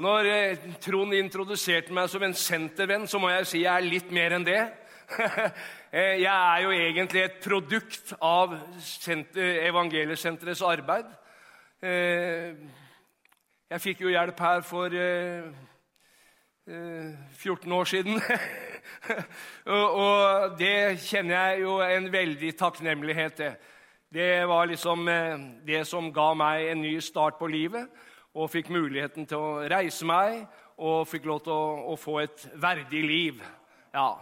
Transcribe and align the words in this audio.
Og 0.00 0.04
når 0.06 0.26
eh, 0.32 0.62
Trond 0.80 1.12
introduserte 1.12 1.92
meg 1.92 2.06
som 2.08 2.22
en 2.24 2.32
sentervenn, 2.32 3.02
så 3.04 3.18
må 3.20 3.28
jeg 3.34 3.48
si 3.50 3.58
jeg 3.60 3.68
er 3.68 3.84
litt 3.84 4.08
mer 4.16 4.32
enn 4.38 4.46
det. 4.48 4.62
Eh, 5.90 6.20
jeg 6.22 6.30
er 6.30 6.60
jo 6.62 6.70
egentlig 6.70 7.18
et 7.24 7.38
produkt 7.42 8.12
av 8.22 8.52
Evangeliesenterets 9.10 10.60
arbeid. 10.62 11.08
Eh, 11.82 12.52
jeg 13.72 13.82
fikk 13.82 14.04
jo 14.04 14.12
hjelp 14.12 14.38
her 14.38 14.62
for 14.62 14.94
14 17.42 17.74
år 17.74 17.90
siden. 17.90 18.22
og 19.98 20.54
det 20.62 21.02
kjenner 21.08 21.34
jeg 21.34 21.64
jo 21.64 21.74
en 21.82 22.06
veldig 22.14 22.52
takknemlighet 22.62 23.34
til. 23.42 23.58
Det 24.14 24.30
var 24.46 24.70
liksom 24.70 25.10
det 25.66 25.82
som 25.90 26.12
ga 26.14 26.28
meg 26.38 26.70
en 26.70 26.86
ny 26.86 26.94
start 27.02 27.42
på 27.42 27.50
livet 27.50 27.90
og 28.34 28.50
fikk 28.52 28.70
muligheten 28.70 29.26
til 29.26 29.40
å 29.40 29.62
reise 29.70 30.06
meg 30.06 30.44
og 30.80 31.08
fikk 31.10 31.26
lov 31.28 31.42
til 31.44 31.54
å, 31.54 31.64
å 31.92 31.96
få 31.98 32.20
et 32.22 32.46
verdig 32.60 33.02
liv. 33.04 33.40
Ja, 33.94 34.14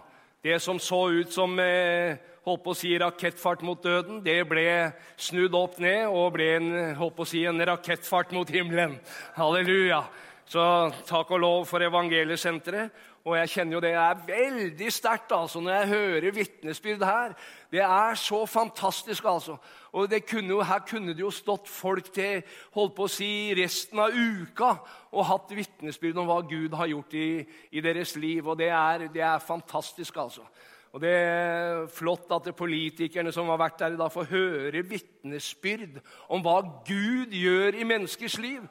Det 0.42 0.60
som 0.62 0.78
så 0.78 1.08
ut 1.10 1.32
som 1.34 1.58
eh, 1.60 2.16
holdt 2.46 2.62
på 2.64 2.72
å 2.72 2.78
si 2.78 2.92
rakettfart 2.98 3.62
mot 3.66 3.82
døden, 3.82 4.22
det 4.24 4.40
ble 4.48 4.92
snudd 5.18 5.54
opp 5.58 5.78
ned 5.82 6.06
og 6.08 6.32
ble 6.36 6.48
en, 6.56 6.70
holdt 6.96 7.16
på 7.16 7.26
å 7.26 7.28
si, 7.28 7.44
en 7.46 7.60
rakettfart 7.70 8.32
mot 8.36 8.48
himmelen. 8.48 8.96
Halleluja. 9.36 10.04
Så 10.48 10.62
takk 11.04 11.34
og 11.36 11.42
lov 11.42 11.66
for 11.68 11.84
Evangeliesenteret. 11.84 12.94
Og 13.28 13.34
jeg 13.36 13.50
kjenner 13.52 13.76
jo 13.76 13.80
det 13.84 13.90
er 13.92 14.20
veldig 14.24 14.86
sterkt 14.92 15.32
altså, 15.36 15.60
når 15.60 15.74
jeg 15.74 15.88
hører 15.90 16.34
vitnesbyrd 16.38 17.02
her. 17.04 17.34
Det 17.68 17.82
er 17.84 18.14
så 18.16 18.38
fantastisk, 18.48 19.26
altså. 19.28 19.58
Og 19.92 20.14
kunne 20.30 20.48
jo, 20.48 20.62
her 20.64 20.80
kunne 20.88 21.12
det 21.12 21.20
jo 21.20 21.30
stått 21.30 21.68
folk 21.68 22.08
til 22.14 22.40
holdt 22.72 22.94
på 22.96 23.04
å 23.04 23.12
si, 23.12 23.52
resten 23.58 24.00
av 24.00 24.16
uka 24.16 24.70
og 25.12 25.28
hatt 25.28 25.52
vitnesbyrd 25.52 26.22
om 26.22 26.28
hva 26.30 26.40
Gud 26.48 26.76
har 26.80 26.88
gjort 26.88 27.16
i, 27.20 27.28
i 27.70 27.84
deres 27.84 28.16
liv. 28.16 28.48
Og 28.48 28.56
det 28.60 28.72
er, 28.72 29.08
det 29.12 29.24
er, 29.24 29.44
fantastisk, 29.44 30.16
altså. 30.16 30.48
Og 30.96 31.02
det 31.04 31.12
er 31.12 31.86
flott 31.92 32.32
at 32.32 32.48
det 32.48 32.56
politikerne 32.56 33.32
som 33.32 33.50
har 33.52 33.60
vært 33.60 33.82
der 33.82 33.96
i 33.96 34.00
dag, 34.00 34.12
får 34.12 34.30
høre 34.32 34.86
vitnesbyrd 34.88 36.00
om 36.32 36.40
hva 36.40 36.62
Gud 36.88 37.36
gjør 37.36 37.76
i 37.76 37.84
menneskers 37.84 38.38
liv. 38.40 38.64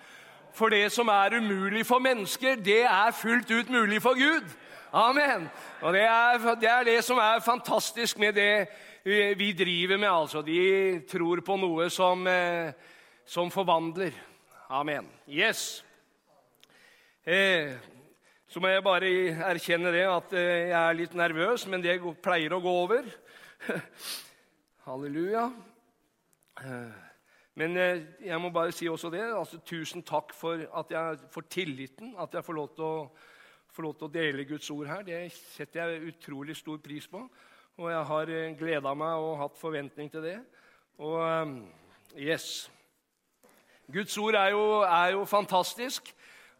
For 0.57 0.73
det 0.73 0.87
som 0.89 1.09
er 1.13 1.37
umulig 1.37 1.83
for 1.85 2.01
mennesker, 2.01 2.55
det 2.57 2.81
er 2.89 3.13
fullt 3.13 3.51
ut 3.51 3.69
mulig 3.69 4.01
for 4.01 4.17
Gud. 4.17 4.47
Amen. 4.93 5.45
Og 5.81 5.93
det 5.93 6.01
er, 6.01 6.55
det 6.57 6.69
er 6.71 6.87
det, 6.87 7.03
som 7.05 7.19
er 7.21 7.43
fantastisk 7.45 8.17
med 8.17 8.33
det 8.33 8.67
vi 9.37 9.51
driver 9.53 9.97
med. 9.97 10.09
altså. 10.09 10.41
De 10.41 10.99
tror 11.09 11.43
på 11.45 11.59
noe 11.61 11.89
som, 11.93 12.25
eh, 12.27 12.73
som 13.25 13.51
forvandler. 13.53 14.11
Amen. 14.69 15.05
Yes. 15.29 15.83
Eh, 17.23 17.77
så 18.47 18.59
må 18.59 18.67
jeg 18.67 18.83
bare 18.83 19.13
erkjenne 19.53 19.93
det 19.93 20.05
at 20.09 20.33
eh, 20.33 20.69
jeg 20.71 20.79
er 20.81 20.97
litt 20.97 21.13
nervøs, 21.13 21.67
men 21.67 21.83
det 21.83 21.99
pleier 22.23 22.55
å 22.57 22.63
gå 22.63 22.77
over. 22.83 23.05
Halleluja. 24.87 25.51
Eh. 26.63 27.06
Men 27.57 27.77
eh, 27.81 28.03
jeg 28.27 28.37
må 28.41 28.51
bare 28.53 28.73
si 28.75 28.85
også 28.89 29.09
det. 29.09 29.23
altså 29.33 29.57
Tusen 29.65 30.03
takk 30.05 30.33
for, 30.37 30.61
jeg, 30.61 31.19
for 31.33 31.45
tilliten, 31.49 32.13
at 32.21 32.33
jeg 32.37 32.45
får 32.45 32.53
lov, 32.53 32.81
å, 32.85 32.91
får 33.73 33.85
lov, 33.87 33.95
til 33.97 34.07
å, 34.07 34.13
dele 34.13 34.45
Guds 34.45 34.69
ord 34.73 34.89
her. 34.91 35.05
Det 35.07 35.21
setter 35.33 35.95
jeg 35.95 36.11
utrolig 36.11 36.57
stor 36.59 36.77
pris 36.83 37.07
på. 37.09 37.23
Og 37.77 37.89
jeg 37.89 38.03
har 38.11 38.31
eh, 38.33 38.51
gleda 38.59 38.93
meg 38.97 39.23
og 39.23 39.39
hatt 39.41 39.57
forventning 39.57 40.11
til 40.13 40.27
det. 40.27 40.35
Og 41.01 41.17
eh, 41.23 41.55
yes. 42.27 42.67
Guds 43.89 44.17
ord 44.21 44.37
er 44.37 44.51
jo, 44.53 44.67
er 44.85 45.15
jo 45.15 45.23
fantastisk. 45.25 46.11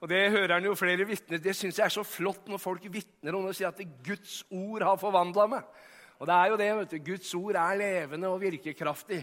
Og 0.01 0.09
Det 0.09 0.31
hører 0.33 0.53
han 0.53 0.65
jo 0.65 0.75
flere 0.77 1.07
vitner 1.09 1.39
Det 1.41 1.55
syns 1.57 1.79
jeg 1.79 1.87
er 1.87 1.93
så 1.93 2.03
flott 2.05 2.49
når 2.49 2.61
folk 2.61 2.83
vitner 2.93 3.33
om 3.33 3.47
det 3.47 3.53
og 3.55 3.57
sier 3.57 3.71
at 3.71 3.95
Guds 4.05 4.43
ord 4.53 4.85
har 4.85 4.97
forvandla 5.01 5.47
meg. 5.53 5.69
Og 6.17 6.29
det 6.29 6.35
er 6.37 6.49
jo 6.49 6.57
det. 6.57 6.71
vet 6.79 6.95
du. 6.95 6.97
Guds 7.11 7.33
ord 7.37 7.61
er 7.61 7.79
levende 7.81 8.33
og 8.33 8.41
virkekraftig. 8.41 9.21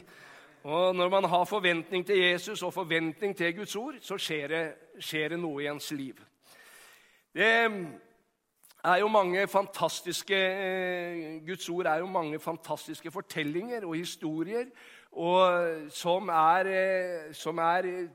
Og 0.65 0.95
Når 0.97 1.09
man 1.09 1.25
har 1.25 1.45
forventning 1.45 2.07
til 2.07 2.19
Jesus 2.19 2.63
og 2.63 2.73
forventning 2.73 3.37
til 3.37 3.57
Guds 3.57 3.77
ord, 3.77 3.95
så 4.01 4.17
skjer 4.17 4.49
det, 4.49 4.63
skjer 4.99 5.35
det 5.35 5.39
noe 5.39 5.61
i 5.61 5.67
ens 5.69 5.91
liv. 5.93 6.17
Det 7.37 7.49
er 8.85 8.97
jo 9.03 9.11
mange 9.13 9.43
fantastiske 9.49 10.39
eh, 10.39 11.43
Guds 11.45 11.69
ord 11.69 11.87
er 11.87 12.01
jo 12.01 12.07
mange 12.07 12.41
fantastiske 12.41 13.11
fortellinger 13.11 13.85
og 13.85 13.97
historier 13.97 14.71
og 15.13 15.69
som, 15.93 16.29
er, 16.29 16.71
eh, 16.73 17.35
som 17.37 17.59
er 17.59 18.09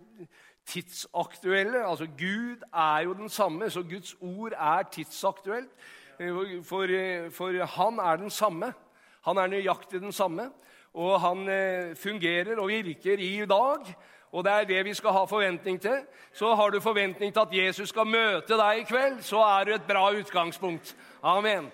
tidsaktuelle. 0.66 1.86
Altså, 1.86 2.08
Gud 2.18 2.66
er 2.74 3.00
jo 3.06 3.14
den 3.14 3.30
samme, 3.30 3.70
så 3.70 3.84
Guds 3.84 4.16
ord 4.22 4.52
er 4.58 4.90
tidsaktuelt. 4.92 5.70
For, 6.66 6.88
for 7.32 7.66
han 7.66 8.00
er 8.00 8.16
den 8.16 8.30
samme. 8.30 8.74
Han 9.22 9.38
er 9.38 9.48
nøyaktig 9.48 10.02
den 10.02 10.12
samme 10.12 10.50
og 10.94 11.22
han 11.22 11.50
eh, 11.50 11.96
fungerer 11.96 12.58
og 12.58 12.68
virker 12.68 13.18
i 13.20 13.46
dag. 13.46 13.96
Og 14.32 14.44
det 14.44 14.52
er 14.52 14.64
det 14.64 14.86
vi 14.86 14.94
skal 14.94 15.10
ha 15.10 15.24
forventning 15.26 15.82
til. 15.82 15.98
Så 16.34 16.56
har 16.56 16.70
du 16.70 16.80
forventning 16.80 17.34
til 17.34 17.40
at 17.40 17.54
Jesus 17.66 17.90
skal 17.90 18.08
møte 18.08 18.58
deg 18.58 18.80
i 18.80 18.86
kveld, 18.86 19.22
så 19.26 19.42
er 19.42 19.64
du 19.66 19.74
et 19.74 19.88
bra 19.88 20.12
utgangspunkt. 20.14 20.96
Amen. 21.24 21.72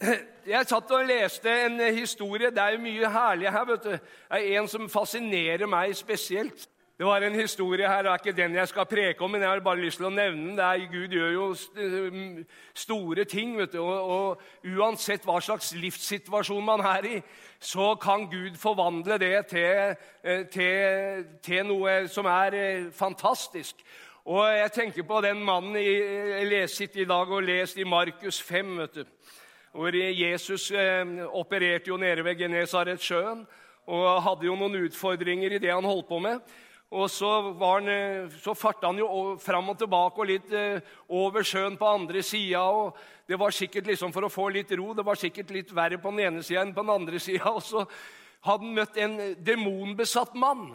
Jeg 0.46 0.66
satt 0.66 0.90
og 0.90 1.06
leste 1.08 1.52
en 1.66 1.80
historie. 1.94 2.50
Det 2.50 2.60
er 2.60 2.76
jo 2.76 2.84
mye 2.84 3.10
herlig 3.10 3.50
her. 3.50 3.64
vet 3.64 3.84
du. 3.84 3.90
Det 3.90 4.00
er 4.30 4.60
En 4.60 4.68
som 4.68 4.90
fascinerer 4.90 5.66
meg 5.66 5.96
spesielt. 5.96 6.68
Det 6.98 7.06
var 7.06 7.20
en 7.20 7.34
historie 7.34 7.88
her, 7.88 8.02
det 8.02 8.10
er 8.10 8.20
ikke 8.22 8.32
den 8.42 8.54
jeg 8.54 8.68
skal 8.68 8.86
preke 8.86 9.24
om, 9.24 9.30
men 9.30 9.42
jeg 9.42 9.50
har 9.50 9.60
bare 9.66 9.80
lyst 9.82 9.98
til 9.98 10.06
å 10.06 10.14
nevne 10.14 10.52
den. 10.52 10.58
Er, 10.62 10.84
Gud 10.92 11.10
gjør 11.10 11.30
jo 11.34 11.46
store 12.74 13.24
ting, 13.26 13.56
vet 13.58 13.72
du, 13.72 13.80
og, 13.82 14.10
og, 14.10 14.42
uansett 14.76 15.24
hva 15.26 15.40
slags 15.42 15.72
livssituasjon 15.74 16.62
man 16.62 16.84
er 16.86 17.08
i, 17.16 17.16
så 17.58 17.96
kan 17.98 18.28
Gud 18.30 18.54
forvandle 18.62 19.18
det 19.18 19.32
til, 19.50 19.96
eh, 20.22 20.44
til, 20.52 21.24
til 21.42 21.66
noe 21.66 21.96
som 22.06 22.28
er 22.30 22.54
eh, 22.60 22.86
fantastisk. 22.94 23.82
Og 24.24 24.46
Jeg 24.46 24.72
tenker 24.72 25.02
på 25.02 25.18
den 25.20 25.42
mannen 25.44 25.74
jeg 25.74 26.46
leste 26.46 26.86
i 26.94 27.08
dag 27.10 27.26
og 27.26 27.42
lest 27.42 27.76
i 27.76 27.84
Markus 27.84 28.38
5, 28.42 28.70
vet 28.78 29.00
du, 29.00 29.32
hvor 29.72 29.98
Jesus 29.98 30.70
eh, 30.70 31.26
opererte 31.26 31.90
jo 31.90 31.98
nede 31.98 32.22
ved 32.24 32.38
Genesaretsjøen 32.38 33.42
og 33.86 34.22
hadde 34.22 34.46
jo 34.46 34.54
noen 34.54 34.78
utfordringer 34.86 35.56
i 35.56 35.60
det 35.60 35.74
han 35.74 35.84
holdt 35.84 36.06
på 36.08 36.22
med. 36.22 36.38
Og 36.92 37.08
så, 37.10 37.30
han, 37.58 37.88
eh, 37.88 38.26
så 38.42 38.54
farta 38.54 38.90
han 38.90 38.98
jo 39.00 39.08
fram 39.42 39.72
og 39.72 39.78
tilbake 39.80 40.20
og 40.20 40.28
litt 40.28 40.52
eh, 40.54 40.84
over 41.08 41.46
sjøen 41.46 41.78
på 41.80 41.88
andre 41.88 42.22
sida. 42.22 42.62
Det 43.26 43.38
var 43.40 43.54
sikkert 43.56 43.88
liksom 43.88 44.12
for 44.14 44.26
å 44.26 44.32
få 44.32 44.50
litt 44.52 44.70
ro. 44.76 44.92
Det 44.94 45.06
var 45.06 45.18
sikkert 45.18 45.50
litt 45.54 45.72
verre 45.74 45.98
på 45.98 46.12
den 46.12 46.26
ene 46.28 46.44
sida 46.44 46.62
enn 46.62 46.74
på 46.76 46.84
den 46.84 46.94
andre 46.94 47.20
sida. 47.22 47.50
Og 47.56 47.64
så 47.64 47.86
hadde 48.44 48.68
han 48.68 48.76
møtt 48.76 49.00
en 49.00 49.16
demonbesatt 49.40 50.36
mann. 50.38 50.68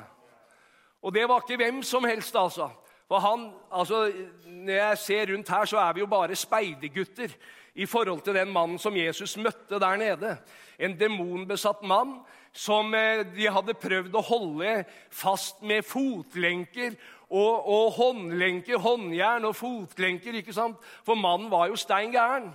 Og 1.00 1.16
det 1.16 1.28
var 1.30 1.46
ikke 1.46 1.60
hvem 1.62 1.84
som 1.88 2.04
helst, 2.10 2.36
altså. 2.36 2.68
For 3.10 3.24
han, 3.24 3.48
altså, 3.72 4.12
Når 4.46 4.74
jeg 4.74 4.98
ser 4.98 5.32
rundt 5.32 5.50
her, 5.50 5.66
så 5.66 5.78
er 5.78 5.94
vi 5.94 6.04
jo 6.04 6.10
bare 6.10 6.36
speidergutter 6.36 7.32
i 7.76 7.86
forhold 7.86 8.22
til 8.22 8.36
den 8.36 8.52
mannen 8.52 8.78
som 8.82 8.98
Jesus 8.98 9.38
møtte 9.38 9.80
der 9.80 9.98
nede. 9.98 10.36
En 10.80 11.00
demonbesatt 11.00 11.82
mann 11.84 12.20
som 12.54 12.94
eh, 12.98 13.24
de 13.36 13.48
hadde 13.52 13.78
prøvd 13.78 14.16
å 14.18 14.26
holde 14.26 14.74
fast 15.14 15.62
med 15.62 15.86
fotlenker 15.86 16.96
og, 17.30 17.70
og 17.70 17.94
håndlenker, 18.00 18.80
håndjern 18.82 19.46
og 19.50 19.56
fotlenker. 19.58 20.40
ikke 20.40 20.56
sant? 20.56 20.80
For 21.06 21.20
mannen 21.20 21.52
var 21.52 21.70
jo 21.70 21.78
stein 21.80 22.14
gæren. 22.14 22.50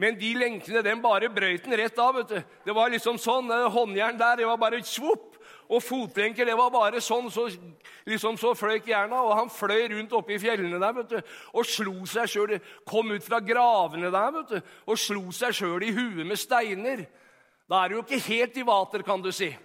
Men 0.00 0.16
de 0.16 0.30
lenkene 0.36 0.80
den 0.84 1.02
bare 1.02 1.28
brøyt 1.32 1.66
den 1.66 1.76
rett 1.76 1.98
av. 2.00 2.14
vet 2.16 2.28
du. 2.28 2.54
Det 2.64 2.76
var 2.76 2.92
liksom 2.92 3.18
sånn, 3.20 3.50
Håndjern 3.72 4.20
der, 4.20 4.40
det 4.40 4.48
var 4.48 4.60
bare 4.60 4.80
svopp. 4.84 5.36
Og 5.70 5.82
fotlenker 5.84 6.48
det 6.48 6.56
var 6.58 6.72
bare 6.74 6.98
sånn, 7.04 7.28
så, 7.30 7.44
liksom 8.08 8.38
så 8.40 8.54
fløyk 8.58 8.88
jerna. 8.90 9.20
Og 9.22 9.36
han 9.38 9.52
fløy 9.52 9.86
rundt 9.92 10.14
oppe 10.16 10.34
i 10.34 10.40
fjellene 10.42 10.80
der 10.82 10.96
vet 10.96 11.12
du, 11.12 11.34
og 11.54 11.68
slo 11.68 11.94
seg 12.10 12.32
sjøl. 12.32 12.56
Kom 12.88 13.12
ut 13.12 13.24
fra 13.24 13.38
gravene 13.44 14.10
der 14.10 14.32
vet 14.38 14.54
du, 14.56 14.72
og 14.88 14.98
slo 14.98 15.28
seg 15.36 15.54
sjøl 15.60 15.86
i 15.86 15.92
huet 15.94 16.24
med 16.26 16.40
steiner. 16.40 17.04
Da 17.70 17.84
er 17.84 17.92
du 17.92 18.00
jo 18.00 18.02
ikke 18.02 18.18
helt 18.24 18.56
i 18.58 18.66
vater, 18.66 19.02
kan 19.06 19.20
du 19.22 19.30
si. 19.30 19.46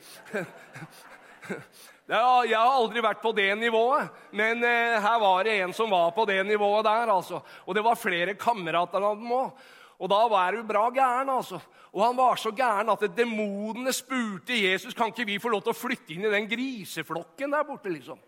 Jeg 2.06 2.20
har 2.54 2.70
aldri 2.70 3.02
vært 3.02 3.24
på 3.24 3.32
det 3.34 3.48
nivået, 3.58 4.12
men 4.30 4.62
eh, 4.62 5.00
her 5.02 5.16
var 5.24 5.48
det 5.48 5.56
en 5.64 5.74
som 5.74 5.90
var 5.90 6.12
på 6.14 6.28
det 6.30 6.38
nivået 6.46 6.86
der. 6.86 7.10
altså. 7.10 7.40
Og 7.66 7.74
det 7.74 7.82
var 7.82 7.98
flere 7.98 8.36
kamerater 8.38 9.02
av 9.02 9.18
dem 9.18 9.32
òg. 9.34 9.64
Og 9.98 10.12
da 10.12 10.20
var 10.30 10.54
du 10.54 10.62
bra 10.70 10.84
gæren. 10.94 11.32
altså. 11.34 11.58
Og 11.96 12.04
han 12.06 12.18
var 12.20 12.38
så 12.38 12.52
gæren 12.54 12.94
at 12.94 13.08
demonene 13.18 13.94
spurte 13.96 14.54
Jesus 14.54 14.94
kan 14.94 15.10
ikke 15.10 15.26
vi 15.26 15.40
få 15.42 15.50
lov 15.50 15.64
til 15.66 15.74
å 15.74 15.80
flytte 15.80 16.14
inn 16.14 16.28
i 16.28 16.34
den 16.36 16.46
griseflokken 16.52 17.58
der 17.58 17.66
borte. 17.66 17.90
liksom. 17.90 18.22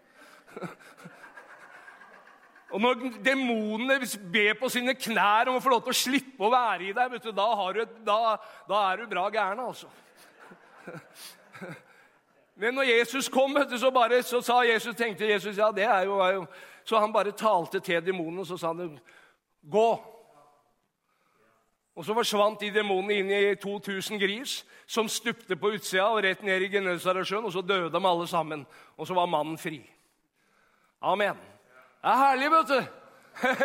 Og 2.71 2.81
når 2.81 2.93
demonene 3.23 3.99
ber 4.31 4.57
på 4.59 4.69
sine 4.69 4.95
knær 4.99 5.47
om 5.47 5.55
å 5.57 5.63
få 5.63 5.71
lov 5.71 5.85
til 5.85 5.93
å 5.93 5.99
slippe 6.01 6.43
å 6.43 6.51
være 6.51 6.89
i 6.89 6.95
deg, 6.95 7.15
du, 7.23 7.31
da, 7.31 7.47
du, 7.77 7.83
da, 8.03 8.19
da, 8.67 8.81
er 8.81 8.99
du 8.99 9.07
bra 9.07 9.29
gæren, 9.31 9.61
altså. 9.63 9.87
Men 12.59 12.73
når 12.73 12.89
Jesus 12.89 13.29
kom, 13.29 13.55
så, 13.77 13.91
bare, 13.93 14.19
så 14.23 14.41
sa 14.41 14.63
Jesus, 14.65 14.95
tenkte 14.97 15.29
Jesus 15.29 15.57
ja, 15.57 15.71
det 15.71 15.85
er 15.85 16.07
jo, 16.09 16.19
er 16.19 16.33
jo 16.39 16.45
Så 16.87 16.99
han 16.99 17.13
bare 17.13 17.31
talte 17.35 17.79
til 17.83 18.05
demonene, 18.05 18.39
og 18.41 18.47
så 18.47 18.57
sa 18.57 18.67
han, 18.73 18.99
'Gå'. 19.63 19.99
Og 21.95 22.05
Så 22.05 22.13
forsvant 22.13 22.59
de 22.59 22.71
demonene 22.71 23.13
inn 23.13 23.31
i 23.31 23.55
2000 23.55 24.19
gris, 24.19 24.65
som 24.87 25.09
stupte 25.09 25.55
på 25.55 25.71
utsida 25.73 26.05
og 26.07 26.23
rett 26.23 26.43
ned 26.43 26.61
i 26.61 26.69
Genesaretsjøen, 26.69 27.45
og 27.45 27.51
så 27.51 27.61
døde 27.61 27.91
de 27.91 28.07
alle 28.07 28.27
sammen. 28.27 28.67
Og 28.97 29.07
så 29.07 29.13
var 29.13 29.25
mannen 29.25 29.57
fri. 29.57 29.89
Amen. 31.01 31.56
Det 32.07 32.13
er 32.13 32.21
herlig, 32.23 32.51
vet 32.51 32.69
du. 32.71 32.77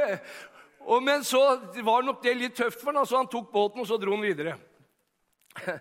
og, 0.90 1.02
men 1.02 1.22
så 1.24 1.42
var 1.86 2.02
nok 2.02 2.24
det 2.24 2.32
litt 2.34 2.56
tøft 2.58 2.80
for 2.82 2.90
ham, 2.90 3.06
så 3.06 3.20
han 3.20 3.30
tok 3.30 3.52
båten 3.52 3.84
og 3.84 3.86
så 3.86 4.00
dro 4.02 4.16
han 4.16 4.24
videre. 4.26 4.56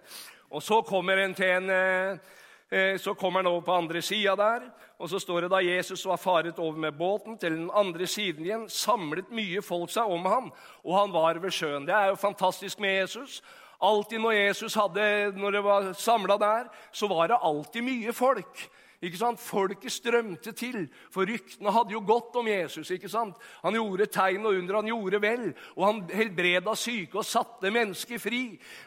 og 0.53 0.61
så 0.61 0.83
kommer 0.85 1.23
en 1.23 1.33
til 1.33 1.55
en 1.55 1.73
eh, 1.73 2.37
Eh, 2.71 2.97
så 2.97 3.13
kommer 3.13 3.39
han 3.39 3.47
over 3.47 3.61
på 3.61 3.73
andre 3.73 4.01
sida 4.01 4.35
der, 4.35 4.69
og 4.97 5.09
så 5.09 5.19
står 5.19 5.41
det 5.41 5.49
da 5.51 5.57
Jesus 5.59 6.05
var 6.07 6.17
faret 6.17 6.59
over 6.59 6.77
med 6.79 6.95
båten 6.95 7.35
til 7.37 7.51
den 7.51 7.71
andre 7.75 8.07
siden 8.07 8.45
igjen, 8.45 8.69
samlet 8.71 9.27
mye 9.27 9.59
folk 9.61 9.91
seg 9.91 10.07
om 10.07 10.23
ham, 10.25 10.47
og 10.85 10.95
han 10.95 11.11
var 11.11 11.41
ved 11.43 11.51
sjøen. 11.51 11.83
Det 11.83 11.91
er 11.91 12.13
jo 12.13 12.21
fantastisk 12.21 12.79
med 12.79 12.95
Jesus. 13.01 13.41
Alltid 13.83 14.23
når 14.23 14.31
Jesus 14.31 14.77
hadde, 14.79 15.33
når 15.35 15.51
det 15.51 15.63
var 15.63 15.91
samla 15.99 16.37
der, 16.39 16.71
så 16.95 17.11
var 17.11 17.27
det 17.27 17.41
alltid 17.43 17.83
mye 17.83 18.13
folk. 18.13 18.63
Ikke 19.01 19.17
sant? 19.17 19.41
Folket 19.41 19.89
strømte 19.89 20.51
til, 20.53 20.83
for 21.09 21.25
ryktene 21.25 21.73
hadde 21.73 21.95
jo 21.95 22.03
gått 22.05 22.35
om 22.37 22.45
Jesus. 22.45 22.91
ikke 22.93 23.09
sant? 23.09 23.37
Han 23.63 23.73
gjorde 23.73 24.05
tegn 24.13 24.45
og 24.45 24.59
under, 24.59 24.77
han 24.77 24.91
gjorde 24.91 25.21
vel, 25.23 25.47
og 25.73 25.85
han 25.87 26.01
helbreda 26.13 26.75
syke 26.77 27.17
og 27.17 27.25
satte 27.25 27.71
mennesker 27.73 28.21
fri. 28.21 28.43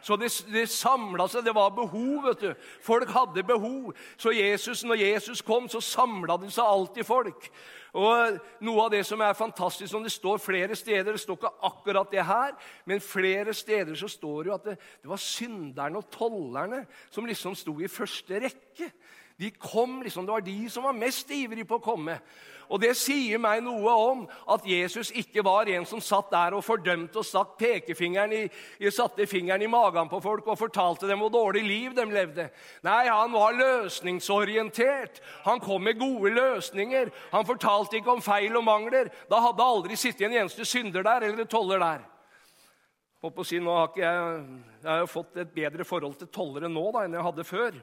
Så 0.06 0.14
det, 0.20 0.31
det 0.55 0.69
samla 0.70 1.26
seg, 1.26 1.43
det 1.49 1.55
var 1.56 1.75
behov. 1.75 2.28
vet 2.28 2.44
du. 2.46 2.69
Folk 2.84 3.11
hadde 3.11 3.43
behov. 3.43 3.90
Så 4.16 4.31
Jesus, 4.31 4.84
når 4.87 5.02
Jesus 5.02 5.43
kom, 5.43 5.66
så 5.69 5.82
samla 5.82 6.38
det 6.38 6.52
seg 6.55 6.62
alltid 6.62 7.10
folk. 7.10 7.50
Og 7.94 8.38
Noe 8.67 8.87
av 8.87 8.94
det 8.94 9.02
som 9.06 9.20
er 9.22 9.34
fantastisk, 9.38 9.90
som 9.90 10.02
det 10.02 10.10
står 10.14 10.40
flere 10.43 10.75
steder 10.78 11.14
Det 11.14 11.20
står 11.22 11.38
ikke 11.38 11.52
akkurat 11.69 12.10
det 12.10 12.25
her, 12.26 12.55
men 12.87 13.02
flere 13.02 13.55
steder 13.55 13.94
så 13.99 14.08
står 14.10 14.38
det 14.43 14.50
jo 14.50 14.55
at 14.56 14.70
det, 14.70 14.78
det 15.02 15.10
var 15.10 15.22
synderne 15.22 15.99
og 15.99 16.10
tollerne 16.10 16.84
som 17.10 17.26
liksom 17.26 17.55
sto 17.58 17.76
i 17.82 17.90
første 17.90 18.43
rekke. 18.46 18.90
De 19.36 19.50
kom 19.50 20.02
liksom, 20.02 20.26
Det 20.26 20.32
var 20.32 20.40
de 20.40 20.70
som 20.70 20.82
var 20.82 20.92
mest 20.92 21.31
ivrige 21.31 21.66
på 21.66 21.81
å 21.81 21.82
komme. 21.82 22.19
Og 22.72 22.81
Det 22.81 22.94
sier 22.96 23.40
meg 23.42 23.60
noe 23.64 23.92
om 23.92 24.22
at 24.50 24.64
Jesus 24.66 25.10
ikke 25.14 25.42
var 25.44 25.69
en 25.69 25.84
som 25.88 26.00
satt 26.00 26.31
der 26.32 26.54
og 26.56 26.64
fordømte 26.64 27.20
og 27.20 27.26
satt 27.26 27.56
pekefingeren 27.60 28.32
i, 28.38 28.44
satte 28.94 29.26
fingeren 29.28 29.62
i 29.62 29.70
magen 29.70 30.08
på 30.08 30.20
folk 30.25 30.48
og 30.48 30.58
fortalte 30.58 31.08
dem 31.10 31.20
hvor 31.20 31.32
dårlig 31.34 31.64
liv 31.66 31.96
de 31.96 32.06
levde. 32.08 32.48
Nei, 32.86 33.04
han 33.10 33.34
var 33.34 33.58
løsningsorientert. 33.58 35.20
Han 35.44 35.60
kom 35.60 35.84
med 35.84 36.00
gode 36.00 36.32
løsninger. 36.38 37.12
Han 37.34 37.46
fortalte 37.46 38.00
ikke 38.00 38.16
om 38.16 38.25
feil 38.25 38.56
og 38.56 38.64
mangler. 38.64 39.12
Da 39.28 39.42
hadde 39.44 39.69
aldri 39.69 39.98
sittet 40.00 40.28
en 40.31 40.40
eneste 40.40 40.64
synder 40.69 41.04
der 41.04 41.28
eller 41.28 41.50
toller 41.50 41.82
der. 41.82 42.04
Håper 43.25 43.40
å 43.40 43.48
si, 43.48 43.60
nå 43.60 43.72
har 43.72 43.94
jeg, 43.96 44.40
jeg 44.82 44.90
har 44.90 44.98
jo 45.00 45.08
fått 45.08 45.38
et 45.40 45.52
bedre 45.52 45.84
forhold 45.88 46.19
til 46.20 46.28
tollere 46.32 46.69
nå 46.69 46.90
da, 46.92 47.04
enn 47.06 47.16
jeg 47.16 47.25
hadde 47.25 47.46
før. 47.48 47.78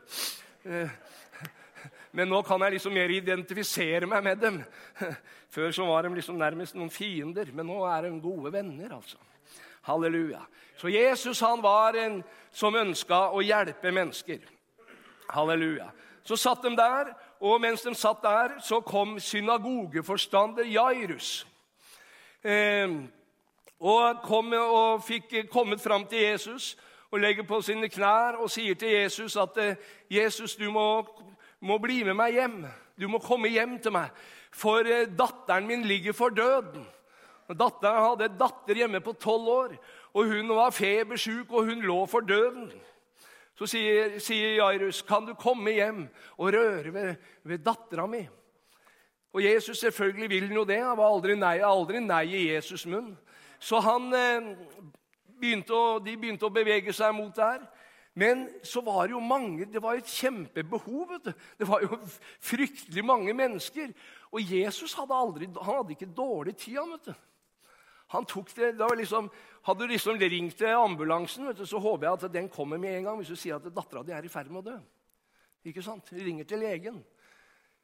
Men 2.12 2.30
nå 2.32 2.42
kan 2.44 2.62
jeg 2.66 2.76
liksom 2.76 2.94
mer 2.96 3.12
identifisere 3.14 4.08
meg 4.10 4.24
med 4.24 4.42
dem. 4.42 4.62
Før 5.56 5.72
så 5.72 5.86
var 5.88 6.04
de 6.04 6.16
liksom 6.16 6.40
nærmest 6.40 6.76
noen 6.76 6.92
fiender, 6.92 7.52
men 7.56 7.68
nå 7.68 7.82
er 7.88 8.08
de 8.08 8.16
gode 8.24 8.52
venner. 8.54 8.96
altså. 8.96 9.18
Halleluja. 9.88 10.42
Så 10.78 10.90
Jesus 10.90 11.40
han 11.40 11.62
var 11.62 11.96
en 11.98 12.20
som 12.52 12.76
ønska 12.76 13.30
å 13.32 13.42
hjelpe 13.42 13.92
mennesker. 13.92 14.44
Halleluja. 15.32 15.90
Så 16.24 16.38
satt 16.38 16.64
de 16.64 16.76
der, 16.78 17.14
og 17.42 17.62
mens 17.62 17.82
de 17.82 17.96
satt 17.96 18.22
der, 18.22 18.60
så 18.62 18.82
kom 18.86 19.20
synagogeforstander 19.20 20.68
Jairus. 20.70 21.48
Eh, 22.44 22.90
og 23.82 24.22
kom 24.26 24.54
og 24.54 25.04
fikk 25.06 25.50
kommet 25.50 25.82
fram 25.82 26.06
til 26.06 26.22
Jesus 26.22 26.76
og 27.12 27.20
legger 27.20 27.44
på 27.44 27.62
sine 27.62 27.90
knær 27.90 28.38
og 28.42 28.50
sier 28.52 28.78
til 28.78 28.94
Jesus 28.94 29.36
at 29.38 29.58
eh, 29.58 29.76
Jesus, 30.10 30.56
du 30.56 30.70
må 30.72 30.86
må 31.62 31.78
bli 31.82 32.02
med 32.04 32.18
meg 32.18 32.38
hjem. 32.38 32.58
Du 33.00 33.08
må 33.10 33.22
komme 33.24 33.50
hjem 33.52 33.78
til 33.82 33.94
meg, 33.96 34.12
for 34.54 34.86
eh, 34.86 35.08
datteren 35.08 35.68
min 35.70 35.86
ligger 35.88 36.16
for 36.18 36.34
døden. 36.34 36.86
Datteren 37.52 38.06
hadde 38.06 38.30
en 38.30 38.38
datter 38.40 38.78
hjemme 38.80 39.02
på 39.04 39.16
tolv 39.20 39.50
år, 39.52 39.74
og 40.14 40.30
hun 40.30 40.54
var 40.56 40.76
febersjuk, 40.76 41.52
og 41.52 41.72
hun 41.72 41.82
lå 41.84 41.98
for 42.10 42.24
døden. 42.24 42.70
Så 43.58 43.68
sier, 43.68 44.20
sier 44.20 44.56
Jairus, 44.58 45.02
'Kan 45.02 45.26
du 45.26 45.34
komme 45.34 45.72
hjem 45.72 46.08
og 46.38 46.54
røre 46.54 46.94
ved, 46.94 47.16
ved 47.44 47.60
dattera 47.60 48.08
mi?' 48.08 48.30
Og 49.34 49.44
Jesus 49.44 49.78
selvfølgelig 49.78 50.30
vil 50.30 50.52
jo 50.52 50.64
det. 50.64 50.84
Han 50.84 50.98
var 50.98 51.14
aldri 51.14 51.36
nei, 51.36 51.60
aldri 51.64 52.00
nei 52.00 52.26
i 52.26 52.48
Jesus' 52.52 52.88
munn. 52.90 53.18
Så 53.60 53.80
han, 53.80 54.14
eh, 54.14 54.56
begynte 55.42 55.74
å, 55.74 56.00
de 56.04 56.18
begynte 56.18 56.46
å 56.46 56.54
bevege 56.54 56.94
seg 56.94 57.14
mot 57.16 57.36
der. 57.36 57.64
Men 58.14 58.50
så 58.64 58.82
var 58.84 59.08
det 59.08 59.16
jo 59.16 59.22
mange, 59.24 59.66
det 59.72 59.80
var 59.84 59.96
et 59.96 60.10
kjempebehov. 60.12 61.14
Det 61.24 61.68
var 61.68 61.84
jo 61.86 62.00
fryktelig 62.44 63.06
mange 63.06 63.34
mennesker. 63.34 63.94
Og 64.32 64.44
Jesus 64.44 64.94
hadde, 65.00 65.16
aldri, 65.16 65.48
han 65.48 65.78
hadde 65.78 65.96
ikke 65.96 66.12
dårlig 66.16 66.56
tid. 66.60 66.78
Han, 66.82 66.92
vet 66.92 67.12
du. 67.12 67.14
Han 68.12 68.28
tok 68.28 68.52
det, 68.56 68.74
det 68.80 68.90
liksom, 69.00 69.32
Hadde 69.62 69.86
du 69.86 69.94
liksom 69.94 70.18
ringt 70.18 70.58
til 70.58 70.74
ambulansen, 70.74 71.46
vet 71.48 71.60
du, 71.62 71.68
så 71.70 71.80
håper 71.80 72.08
jeg 72.08 72.18
at 72.18 72.34
den 72.34 72.48
kommer 72.50 72.80
med 72.82 72.98
en 72.98 73.04
gang 73.06 73.20
hvis 73.20 73.30
du 73.30 73.38
sier 73.38 73.60
at 73.60 73.68
dattera 73.76 74.02
di 74.04 74.12
er 74.12 74.26
i 74.26 74.32
ferd 74.32 74.50
med 74.50 74.64
å 74.64 74.72
dø. 74.72 74.78
Ikke 75.70 75.84
sant? 75.86 76.10
Du 76.10 76.18
ringer 76.18 76.48
til 76.50 76.64
legen. 76.66 76.98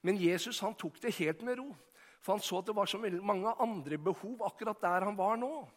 Men 0.01 0.17
Jesus 0.17 0.59
han 0.65 0.73
tok 0.73 0.97
det 1.03 1.13
helt 1.19 1.43
med 1.45 1.59
ro. 1.61 1.67
For 2.25 2.33
han 2.33 2.41
så 2.41 2.59
at 2.59 2.67
det 2.67 2.75
var 2.75 2.89
så 2.89 2.97
mange 2.99 3.53
andre 3.61 3.99
behov 4.01 4.41
akkurat 4.49 4.81
der 4.81 5.05
han 5.05 5.17
var 5.17 5.37
nå. 5.37 5.67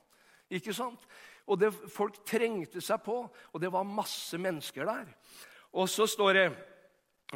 Ikke 0.51 0.73
sant? 0.75 1.05
Og 1.47 1.61
det, 1.61 1.71
folk 1.93 2.21
trengte 2.29 2.83
seg 2.85 3.03
på, 3.05 3.23
og 3.29 3.63
det 3.63 3.71
var 3.73 3.87
masse 3.89 4.39
mennesker 4.39 4.89
der. 4.89 5.09
Og 5.73 5.89
så 5.91 6.07
står 6.11 6.33
det 6.37 6.47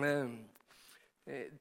eh, 0.03 0.33
eh, 1.31 1.53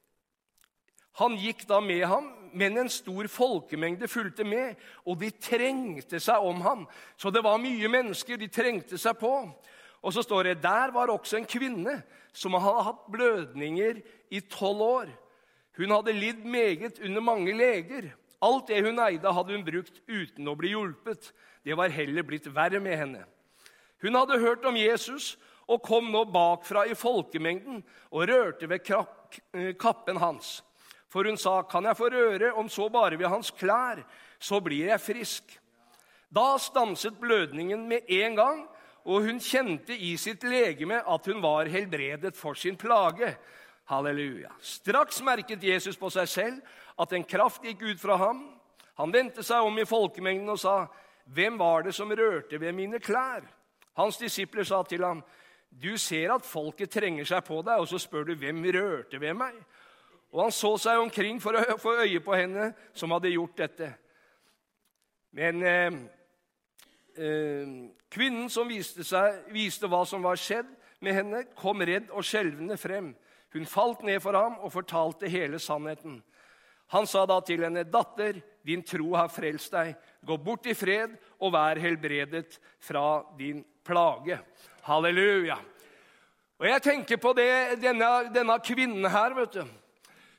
Han 1.22 1.38
gikk 1.38 1.68
da 1.70 1.80
med 1.84 2.06
ham, 2.10 2.32
men 2.54 2.78
en 2.78 2.90
stor 2.90 3.28
folkemengde 3.30 4.10
fulgte 4.10 4.46
med, 4.46 4.76
og 5.06 5.20
de 5.22 5.30
trengte 5.38 6.20
seg 6.22 6.42
om 6.42 6.62
ham. 6.66 6.88
Så 7.18 7.30
det 7.34 7.44
var 7.46 7.62
mye 7.62 7.90
mennesker. 7.90 8.38
De 8.38 8.50
trengte 8.50 8.98
seg 8.98 9.18
på. 9.22 9.34
Og 10.04 10.14
så 10.14 10.24
står 10.26 10.50
det 10.50 10.64
der 10.64 10.92
var 10.94 11.14
også 11.14 11.40
en 11.40 11.50
kvinne 11.50 12.02
som 12.34 12.58
hadde 12.58 12.88
hatt 12.90 13.06
blødninger 13.14 14.02
i 14.34 14.42
tolv 14.50 14.82
år. 14.82 15.14
Hun 15.78 15.94
hadde 15.94 16.14
lidd 16.18 16.44
meget 16.46 17.00
under 17.00 17.22
mange 17.22 17.54
leger. 17.58 18.12
Alt 18.44 18.68
det 18.68 18.82
hun 18.84 19.00
eide, 19.00 19.32
hadde 19.32 19.56
hun 19.56 19.64
brukt 19.66 20.02
uten 20.10 20.50
å 20.52 20.58
bli 20.60 20.74
hjulpet. 20.74 21.32
Det 21.64 21.78
var 21.80 21.94
heller 21.94 22.26
blitt 22.28 22.50
verre 22.52 22.82
med 22.84 22.98
henne. 23.00 23.24
Hun 24.04 24.20
hadde 24.20 24.42
hørt 24.42 24.66
om 24.68 24.76
Jesus 24.76 25.38
og 25.72 25.84
kom 25.86 26.10
nå 26.12 26.26
bakfra 26.28 26.84
i 26.92 26.98
folkemengden 26.98 27.80
og 28.12 28.28
rørte 28.28 28.68
ved 28.68 28.90
eh, 28.92 29.72
kappen 29.80 30.20
hans. 30.20 30.60
For 31.08 31.24
hun 31.24 31.38
sa, 31.38 31.62
'Kan 31.62 31.86
jeg 31.86 31.98
få 31.98 32.10
røre, 32.10 32.54
om 32.54 32.70
så 32.70 32.90
bare 32.90 33.20
ved 33.20 33.28
hans 33.28 33.52
klær, 33.52 34.04
så 34.40 34.60
blir 34.60 34.90
jeg 34.90 35.00
frisk.' 35.00 35.60
Da 36.34 36.58
stanset 36.58 37.20
blødningen 37.22 37.88
med 37.88 38.10
en 38.10 38.36
gang, 38.36 38.68
og 39.06 39.22
hun 39.22 39.40
kjente 39.40 39.94
i 39.94 40.18
sitt 40.18 40.44
legeme 40.44 41.04
at 41.08 41.26
hun 41.26 41.42
var 41.42 41.70
helbredet 41.70 42.36
for 42.36 42.54
sin 42.54 42.76
plage. 42.76 43.36
Halleluja. 43.86 44.50
Straks 44.60 45.22
merket 45.22 45.64
Jesus 45.64 45.98
på 45.98 46.10
seg 46.10 46.28
selv 46.28 46.62
at 47.00 47.14
en 47.14 47.24
kraft 47.24 47.64
gikk 47.64 47.82
ut 47.82 48.02
fra 48.02 48.18
ham. 48.18 48.44
Han 49.00 49.14
vendte 49.14 49.44
seg 49.44 49.66
om 49.66 49.80
i 49.80 49.86
folkemengden 49.86 50.50
og 50.50 50.60
sa, 50.60 50.88
'Hvem 51.26 51.58
var 51.60 51.82
det 51.82 51.94
som 51.96 52.12
rørte 52.12 52.60
ved 52.60 52.72
mine 52.72 53.00
klær?' 53.00 53.48
Hans 53.96 54.18
disipler 54.18 54.64
sa 54.64 54.84
til 54.84 55.04
ham, 55.04 55.24
'Du 55.72 55.98
ser 55.98 56.34
at 56.34 56.46
folket 56.46 56.90
trenger 56.90 57.26
seg 57.26 57.44
på 57.44 57.62
deg, 57.62 57.80
og 57.80 57.88
så 57.88 57.98
spør 57.98 58.24
du 58.24 58.36
hvem 58.36 58.64
rørte 58.64 59.20
ved 59.20 59.34
meg?' 59.34 59.64
Og 60.34 60.42
han 60.42 60.52
så 60.52 60.78
seg 60.78 60.98
omkring 60.98 61.42
for 61.42 61.54
å 61.54 61.78
få 61.78 61.94
øye 62.02 62.20
på 62.20 62.34
henne 62.34 62.74
som 62.94 63.12
hadde 63.12 63.30
gjort 63.30 63.58
dette. 63.58 63.94
Men 65.32 65.64
eh, 65.64 65.94
eh, 67.18 67.68
kvinnen 68.10 68.50
som 68.50 68.68
viste, 68.68 69.04
seg, 69.04 69.44
viste 69.54 69.88
hva 69.88 70.02
som 70.10 70.26
var 70.26 70.42
skjedd 70.42 70.70
med 71.06 71.14
henne, 71.14 71.44
kom 71.56 71.82
redd 71.86 72.10
og 72.10 72.26
skjelvende 72.26 72.78
frem. 72.82 73.12
Hun 73.54 73.70
falt 73.70 74.02
ned 74.02 74.20
for 74.24 74.34
ham 74.34 74.58
og 74.66 74.74
fortalte 74.74 75.30
hele 75.30 75.60
sannheten. 75.62 76.24
Han 76.94 77.08
sa 77.10 77.26
da 77.26 77.40
til 77.42 77.64
henne, 77.66 77.84
'Datter, 77.84 78.42
din 78.66 78.84
tro 78.86 79.16
har 79.16 79.28
frelst 79.28 79.74
deg. 79.74 79.96
Gå 80.26 80.38
bort 80.38 80.66
i 80.70 80.74
fred 80.78 81.18
og 81.40 81.54
vær 81.54 81.82
helbredet 81.82 82.60
fra 82.80 83.24
din 83.38 83.64
plage. 83.84 84.40
Halleluja. 84.84 85.58
Og 86.60 86.68
Jeg 86.68 86.82
tenker 86.82 87.18
på 87.18 87.34
det, 87.34 87.82
denne, 87.82 88.30
denne 88.34 88.60
kvinnen 88.60 89.10
her. 89.10 89.34
vet 89.34 89.54
du. 89.54 89.66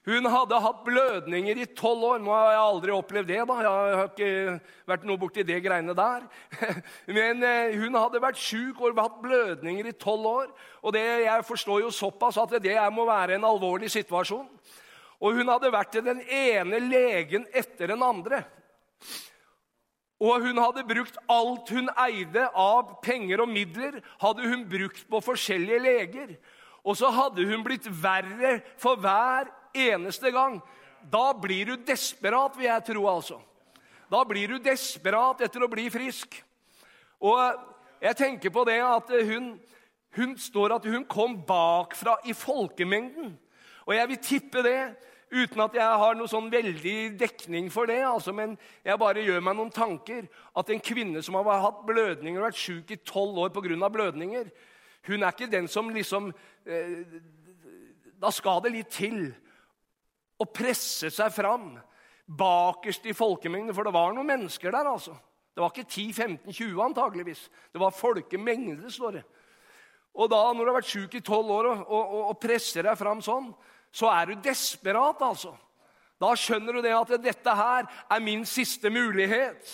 Hun 0.05 0.27
hadde 0.29 0.61
hatt 0.61 0.85
blødninger 0.85 1.57
i 1.63 1.65
tolv 1.65 2.05
år. 2.05 2.19
Nå 2.21 2.33
har 2.33 2.51
jeg 2.53 2.61
aldri 2.61 2.93
opplevd 2.93 3.29
det. 3.29 3.41
da. 3.49 3.55
Jeg 3.65 3.97
har 3.97 4.09
ikke 4.11 4.61
vært 4.87 5.05
noe 5.09 5.19
borti 5.19 5.43
det 5.43 5.63
greiene 5.65 5.95
der. 5.97 6.27
Men 7.19 7.43
eh, 7.43 7.77
hun 7.81 7.97
hadde 7.97 8.21
vært 8.21 8.41
sjuk 8.41 8.81
og 8.85 9.01
hatt 9.01 9.17
blødninger 9.25 9.89
i 9.89 9.97
tolv 9.97 10.27
år. 10.29 10.51
Og 10.83 10.93
det, 10.93 11.05
jeg 11.25 11.45
forstår 11.49 11.81
jo 11.81 11.91
såpass 11.91 12.37
at 12.37 12.57
det 12.63 12.77
må 12.93 13.09
være 13.09 13.39
en 13.39 13.49
alvorlig 13.49 13.91
situasjon. 13.91 14.49
Og 15.25 15.39
hun 15.39 15.49
hadde 15.49 15.73
vært 15.73 15.95
til 15.95 16.05
den 16.05 16.21
ene 16.29 16.83
legen 16.85 17.47
etter 17.57 17.95
den 17.95 18.03
andre. 18.05 18.43
Og 20.21 20.45
hun 20.45 20.61
hadde 20.61 20.85
brukt 20.87 21.17
alt 21.33 21.71
hun 21.73 21.89
eide 22.05 22.45
av 22.53 22.99
penger 23.05 23.43
og 23.43 23.51
midler, 23.51 23.99
hadde 24.21 24.47
hun 24.49 24.67
brukt 24.69 25.03
på 25.09 25.21
forskjellige 25.25 25.81
leger. 25.83 26.35
Og 26.85 26.97
så 27.01 27.09
hadde 27.13 27.47
hun 27.49 27.65
blitt 27.65 27.89
verre 27.89 28.59
for 28.81 29.01
hver 29.01 29.49
eneste 29.73 30.31
gang. 30.33 30.61
Da 31.11 31.33
blir 31.37 31.73
du 31.73 31.77
desperat, 31.89 32.57
vil 32.57 32.69
jeg 32.69 32.87
tro. 32.93 33.07
altså. 33.09 33.41
Da 34.13 34.23
blir 34.29 34.55
du 34.55 34.59
desperat 34.63 35.41
etter 35.45 35.65
å 35.65 35.71
bli 35.73 35.89
frisk. 35.93 36.37
Og 37.25 37.41
jeg 38.05 38.17
tenker 38.17 38.53
på 38.53 38.65
det 38.69 38.81
at 38.85 39.09
hun, 39.25 39.55
hun 40.17 40.37
står 40.39 40.77
at 40.77 40.85
hun 40.85 41.09
kom 41.09 41.39
bakfra 41.49 42.19
i 42.29 42.37
folkemengden. 42.37 43.33
Og 43.89 43.97
jeg 43.97 44.09
vil 44.09 44.23
tippe 44.25 44.63
det 44.65 44.79
uten 45.35 45.63
at 45.65 45.77
jeg 45.77 46.01
har 46.01 46.17
noe 46.17 46.31
sånn 46.31 46.51
veldig 46.53 46.97
dekning 47.19 47.71
for 47.73 47.91
det. 47.91 48.01
Altså, 48.07 48.33
men 48.37 48.55
jeg 48.87 49.01
bare 49.01 49.25
gjør 49.25 49.43
meg 49.45 49.59
noen 49.59 49.73
tanker. 49.75 50.29
At 50.57 50.71
en 50.71 50.83
kvinne 50.83 51.23
som 51.25 51.39
har 51.41 51.63
hatt 51.65 51.83
blødninger 51.89 52.41
og 52.41 52.49
vært 52.49 52.61
sjuk 52.61 52.93
i 52.95 53.01
tolv 53.03 53.43
år 53.45 53.55
pga. 53.55 53.89
blødninger, 53.91 54.51
hun 55.09 55.23
er 55.23 55.35
ikke 55.35 55.51
den 55.53 55.69
som 55.69 55.91
liksom 55.93 56.31
eh, 56.65 57.05
Da 58.21 58.31
skal 58.33 58.63
det 58.65 58.73
litt 58.73 58.91
til 58.95 59.35
å 60.41 60.47
presse 60.49 61.11
seg 61.13 61.33
fram 61.35 61.75
bakerst 62.25 63.07
i 63.07 63.13
folkemengden. 63.13 63.75
For 63.75 63.85
det 63.85 63.95
var 63.95 64.15
noen 64.15 64.31
mennesker 64.31 64.73
der, 64.73 64.89
altså. 64.89 65.17
Det 65.55 65.63
var 65.63 65.71
ikke 65.71 65.87
10-15-20 65.87 66.81
antageligvis. 66.83 67.49
Det 67.73 67.81
var 67.81 67.95
folkemengde, 67.95 68.91
står 68.91 69.19
det. 69.19 69.25
Og 70.15 70.31
da, 70.31 70.41
når 70.53 70.63
du 70.63 70.71
har 70.71 70.79
vært 70.79 70.91
sjuk 70.91 71.15
i 71.19 71.23
tolv 71.27 71.51
år 71.51 71.69
og, 71.73 71.85
og, 71.91 72.19
og, 72.31 72.37
presser 72.43 72.87
deg 72.87 72.99
fram 72.99 73.23
sånn, 73.23 73.49
så 73.95 74.11
er 74.11 74.27
du 74.27 74.41
desperat, 74.43 75.23
altså. 75.23 75.55
Da 76.21 76.33
skjønner 76.39 76.75
du 76.75 76.83
det 76.83 76.95
at 76.95 77.13
dette 77.23 77.55
her 77.55 77.87
er 78.11 78.23
min 78.23 78.43
siste 78.47 78.91
mulighet. 78.91 79.71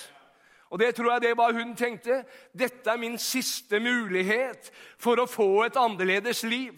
Og 0.70 0.78
det 0.78 0.92
tror 0.94 1.14
jeg 1.14 1.22
det 1.24 1.36
var 1.38 1.56
hun 1.56 1.72
tenkte. 1.76 2.22
Dette 2.52 2.90
er 2.90 3.00
min 3.00 3.18
siste 3.18 3.80
mulighet 3.80 4.70
for 5.00 5.20
å 5.20 5.28
få 5.28 5.64
et 5.66 5.78
annerledes 5.80 6.44
liv. 6.44 6.76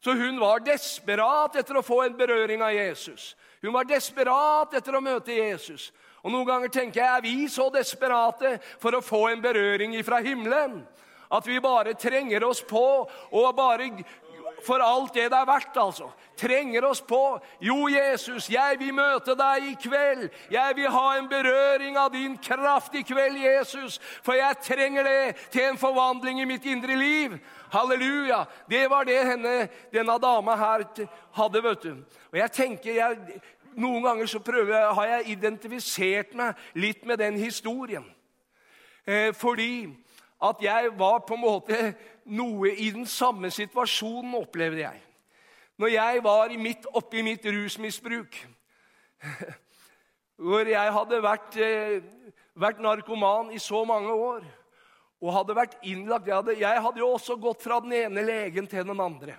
Så 0.00 0.14
hun 0.14 0.38
var 0.40 0.62
desperat 0.64 1.56
etter 1.58 1.76
å 1.76 1.84
få 1.84 2.04
en 2.04 2.16
berøring 2.16 2.62
av 2.62 2.74
Jesus. 2.74 3.34
Hun 3.62 3.74
var 3.74 3.88
desperat 3.88 4.74
etter 4.78 4.94
å 4.94 5.02
møte 5.02 5.34
Jesus. 5.34 5.90
Og 6.22 6.30
Noen 6.32 6.46
ganger 6.46 6.72
tenker 6.72 7.02
jeg 7.02 7.16
er 7.16 7.24
vi 7.24 7.48
så 7.50 7.66
desperate 7.74 8.56
for 8.82 8.94
å 8.94 9.04
få 9.04 9.26
en 9.32 9.42
berøring 9.42 9.98
fra 10.06 10.22
himmelen 10.22 10.84
at 11.30 11.46
vi 11.46 11.58
bare 11.60 11.94
trenger 11.98 12.44
oss 12.46 12.62
på 12.62 12.86
og 13.30 13.56
bare 13.56 13.90
for 14.66 14.82
alt 14.82 15.14
det 15.14 15.28
det 15.30 15.38
er 15.38 15.48
verdt, 15.48 15.76
altså. 15.78 16.10
Trenger 16.36 16.84
oss 16.84 17.00
på. 17.00 17.38
Jo, 17.60 17.88
Jesus, 17.88 18.50
jeg 18.50 18.76
vil 18.80 18.94
møte 18.94 19.36
deg 19.38 19.70
i 19.70 19.74
kveld. 19.80 20.28
Jeg 20.50 20.76
vil 20.76 20.90
ha 20.92 21.04
en 21.16 21.28
berøring 21.30 21.96
av 21.98 22.10
din 22.12 22.36
kraft 22.42 22.94
i 22.94 23.04
kveld, 23.06 23.38
Jesus. 23.40 24.00
For 24.22 24.36
jeg 24.36 24.58
trenger 24.62 25.06
det 25.06 25.36
til 25.54 25.70
en 25.70 25.78
forvandling 25.80 26.42
i 26.42 26.48
mitt 26.48 26.66
indre 26.66 26.96
liv. 26.96 27.38
Halleluja. 27.72 28.44
Det 28.70 28.84
var 28.90 29.04
det 29.04 29.20
henne, 29.26 29.68
denne 29.92 30.18
dama 30.22 30.56
her 30.56 30.84
hadde, 31.38 31.62
vet 31.62 31.82
du. 31.82 31.94
Og 32.32 32.38
jeg 32.38 32.52
tenker, 32.52 32.94
jeg, 32.94 33.40
Noen 33.76 34.00
ganger 34.00 34.28
så 34.30 34.38
prøver, 34.40 34.92
har 34.96 35.08
jeg 35.10 35.34
identifisert 35.34 36.30
meg 36.32 36.56
litt 36.80 37.02
med 37.04 37.18
den 37.20 37.34
historien. 37.36 38.06
Eh, 39.04 39.34
fordi 39.36 39.84
at 40.48 40.62
jeg 40.62 40.92
var 40.98 41.20
på 41.26 41.36
en 41.36 41.42
måte 41.42 41.78
noe 42.26 42.72
i 42.72 42.90
den 42.94 43.06
samme 43.06 43.50
situasjonen, 43.54 44.34
opplevde 44.38 44.82
jeg. 44.82 45.02
Når 45.76 45.92
jeg 45.92 46.22
var 46.24 46.52
midt, 46.58 46.86
oppe 46.96 47.20
i 47.20 47.24
mitt 47.26 47.44
rusmisbruk, 47.44 48.38
hvor 50.46 50.68
jeg 50.68 50.92
hadde 50.92 51.22
vært, 51.24 51.58
eh, 51.60 51.98
vært, 52.56 52.80
narkoman 52.84 53.52
i 53.52 53.60
så 53.62 53.84
mange 53.88 54.12
år 54.12 54.46
og 55.16 55.32
hadde 55.32 55.56
vært 55.56 55.76
innlagt 55.88 56.28
jeg 56.28 56.36
hadde, 56.36 56.56
jeg 56.60 56.82
hadde 56.84 57.00
jo 57.00 57.08
også 57.14 57.38
gått 57.40 57.62
fra 57.64 57.80
den 57.80 57.94
ene 57.96 58.24
legen 58.24 58.66
til 58.68 58.84
den 58.84 59.00
andre. 59.00 59.38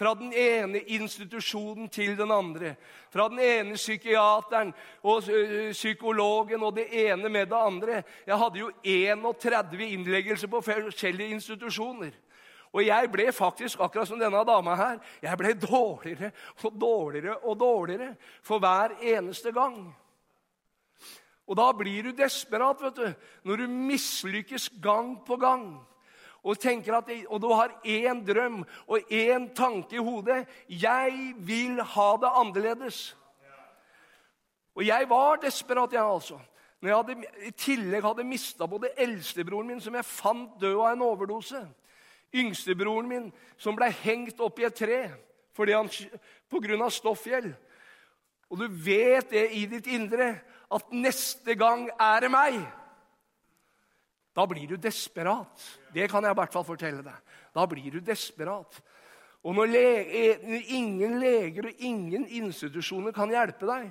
Fra 0.00 0.14
den 0.16 0.32
ene 0.32 0.80
institusjonen 0.80 1.90
til 1.92 2.14
den 2.16 2.30
andre. 2.32 2.70
Fra 3.12 3.26
den 3.28 3.38
ene 3.44 3.76
psykiateren 3.76 4.70
og 5.04 5.26
psykologen 5.74 6.62
og 6.64 6.78
det 6.78 6.86
ene 7.02 7.28
med 7.28 7.50
det 7.50 7.58
andre. 7.58 8.02
Jeg 8.26 8.38
hadde 8.40 8.62
jo 8.62 8.70
31 8.80 9.90
innleggelser 9.90 10.48
på 10.48 10.62
forskjellige 10.64 11.36
institusjoner. 11.36 12.16
Og 12.72 12.86
jeg 12.86 13.10
ble 13.12 13.28
faktisk, 13.32 13.82
akkurat 13.84 14.08
som 14.08 14.20
denne 14.20 14.40
dama 14.46 14.78
her, 14.78 14.96
jeg 15.20 15.36
ble 15.36 15.52
dårligere 15.58 16.32
og 16.64 16.80
dårligere 16.80 17.36
og 17.36 17.60
dårligere 17.60 18.14
for 18.42 18.58
hver 18.58 18.96
eneste 19.02 19.52
gang. 19.52 19.82
Og 21.44 21.60
da 21.60 21.72
blir 21.76 22.08
du 22.08 22.16
desperat 22.16 22.80
vet 22.80 22.96
du, 22.96 23.12
når 23.44 23.56
du 23.56 23.78
mislykkes 23.92 24.70
gang 24.80 25.18
på 25.26 25.36
gang 25.36 25.74
og, 26.42 26.56
at, 26.66 27.10
og 27.28 27.42
du 27.42 27.48
har 27.52 27.74
én 27.84 28.24
drøm 28.26 28.64
og 28.86 28.98
én 29.12 29.54
tanke 29.54 29.96
i 29.96 29.98
hodet 29.98 30.46
'Jeg 30.68 31.34
vil 31.38 31.82
ha 31.82 32.16
det 32.16 32.30
annerledes'. 32.30 33.16
Og 34.74 34.86
jeg 34.86 35.08
var 35.08 35.36
desperat, 35.36 35.92
jeg, 35.92 36.02
altså. 36.02 36.38
Når 36.80 36.88
jeg 36.88 36.96
hadde, 36.96 37.24
i 37.46 37.50
tillegg 37.50 38.02
hadde 38.02 38.24
mista 38.24 38.66
både 38.66 38.88
eldstebroren 38.96 39.66
min, 39.66 39.80
som 39.80 39.94
jeg 39.94 40.04
fant 40.04 40.50
død 40.60 40.78
av 40.80 40.92
en 40.92 41.02
overdose, 41.02 41.68
yngstebroren 42.34 43.08
min, 43.08 43.32
som 43.58 43.76
ble 43.76 43.90
hengt 43.90 44.40
opp 44.40 44.58
i 44.58 44.64
et 44.64 44.74
tre 44.74 45.10
fordi 45.52 45.72
han, 45.72 45.90
på 46.48 46.60
grunn 46.62 46.82
av 46.82 46.92
stoffgjeld. 46.94 47.50
Og 48.50 48.58
du 48.58 48.66
vet 48.84 49.30
det 49.30 49.50
i 49.52 49.66
ditt 49.68 49.86
indre 49.86 50.38
at 50.72 50.92
neste 50.94 51.54
gang 51.58 51.90
er 52.00 52.20
det 52.24 52.30
meg. 52.32 52.60
Da 54.34 54.46
blir 54.46 54.68
du 54.70 54.76
desperat. 54.78 55.64
Det 55.94 56.06
kan 56.10 56.24
jeg 56.24 56.34
i 56.34 56.38
hvert 56.38 56.54
fall 56.54 56.66
fortelle 56.66 57.02
deg. 57.02 57.36
Da 57.54 57.66
blir 57.66 57.96
du 57.96 58.00
desperat. 58.04 58.80
Og 59.40 59.56
når 59.56 59.72
lege, 59.72 60.60
ingen 60.76 61.18
leger 61.20 61.70
og 61.70 61.82
ingen 61.86 62.26
institusjoner 62.28 63.14
kan 63.16 63.32
hjelpe 63.32 63.66
deg, 63.68 63.88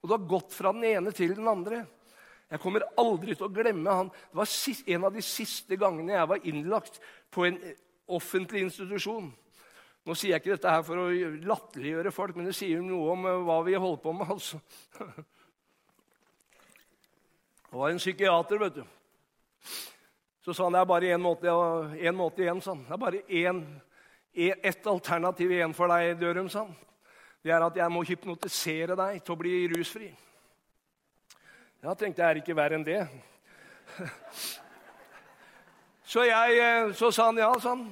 og 0.00 0.08
du 0.08 0.14
har 0.14 0.28
gått 0.30 0.54
fra 0.56 0.72
den 0.72 0.86
ene 0.88 1.12
til 1.14 1.34
den 1.36 1.48
andre 1.48 1.84
Jeg 2.46 2.60
kommer 2.62 2.84
aldri 3.00 3.34
til 3.34 3.48
å 3.48 3.50
glemme 3.50 3.90
han. 3.90 4.08
Det 4.08 4.38
var 4.38 4.50
en 4.94 5.04
av 5.08 5.16
de 5.16 5.22
siste 5.24 5.76
gangene 5.76 6.14
jeg 6.14 6.28
var 6.30 6.44
innlagt 6.46 7.00
på 7.34 7.42
en 7.48 7.56
offentlig 8.06 8.62
institusjon. 8.62 9.32
Nå 10.06 10.14
sier 10.14 10.36
jeg 10.36 10.44
ikke 10.44 10.52
dette 10.52 10.70
her 10.70 10.84
for 10.86 11.00
å 11.02 11.08
latterliggjøre 11.50 12.12
folk, 12.14 12.36
men 12.38 12.46
det 12.46 12.54
sier 12.54 12.78
noe 12.86 13.16
om 13.16 13.26
eh, 13.26 13.40
hva 13.48 13.56
vi 13.66 13.74
holder 13.74 14.02
på 14.04 14.12
med. 14.14 14.30
altså. 14.30 14.60
Det 17.66 17.80
var 17.80 17.90
en 17.90 17.98
psykiater, 17.98 18.60
vet 18.62 18.78
du. 18.78 18.84
Så 20.44 20.54
sa 20.54 20.68
han 20.68 20.76
det 20.76 20.80
er 20.80 20.90
bare 20.90 21.12
én 21.14 21.22
måte, 21.22 21.52
måte 22.14 22.44
igjen. 22.44 22.62
Sånn. 22.62 22.84
Det 22.86 22.94
er 22.94 23.02
bare 23.02 23.22
én, 23.26 23.62
ett 24.34 24.86
alternativ 24.86 25.50
igjen 25.50 25.74
for 25.74 25.90
deg, 25.90 26.14
Dørum. 26.20 26.50
Sånn. 26.52 26.70
Det 27.42 27.54
er 27.54 27.62
at 27.66 27.76
jeg 27.78 27.92
må 27.94 28.04
hypnotisere 28.06 28.94
deg 28.98 29.20
til 29.22 29.34
å 29.34 29.40
bli 29.40 29.56
rusfri. 29.74 30.12
Ja, 31.82 31.94
tenkte 31.94 32.22
jeg 32.22 32.28
er 32.28 32.40
ikke 32.40 32.56
verre 32.58 32.78
enn 32.78 32.86
det. 32.86 33.02
Så, 36.06 36.22
jeg, 36.22 36.58
eh, 36.62 36.92
så 36.94 37.08
sa 37.10 37.24
han 37.32 37.38
ja, 37.40 37.48
sånn. 37.58 37.88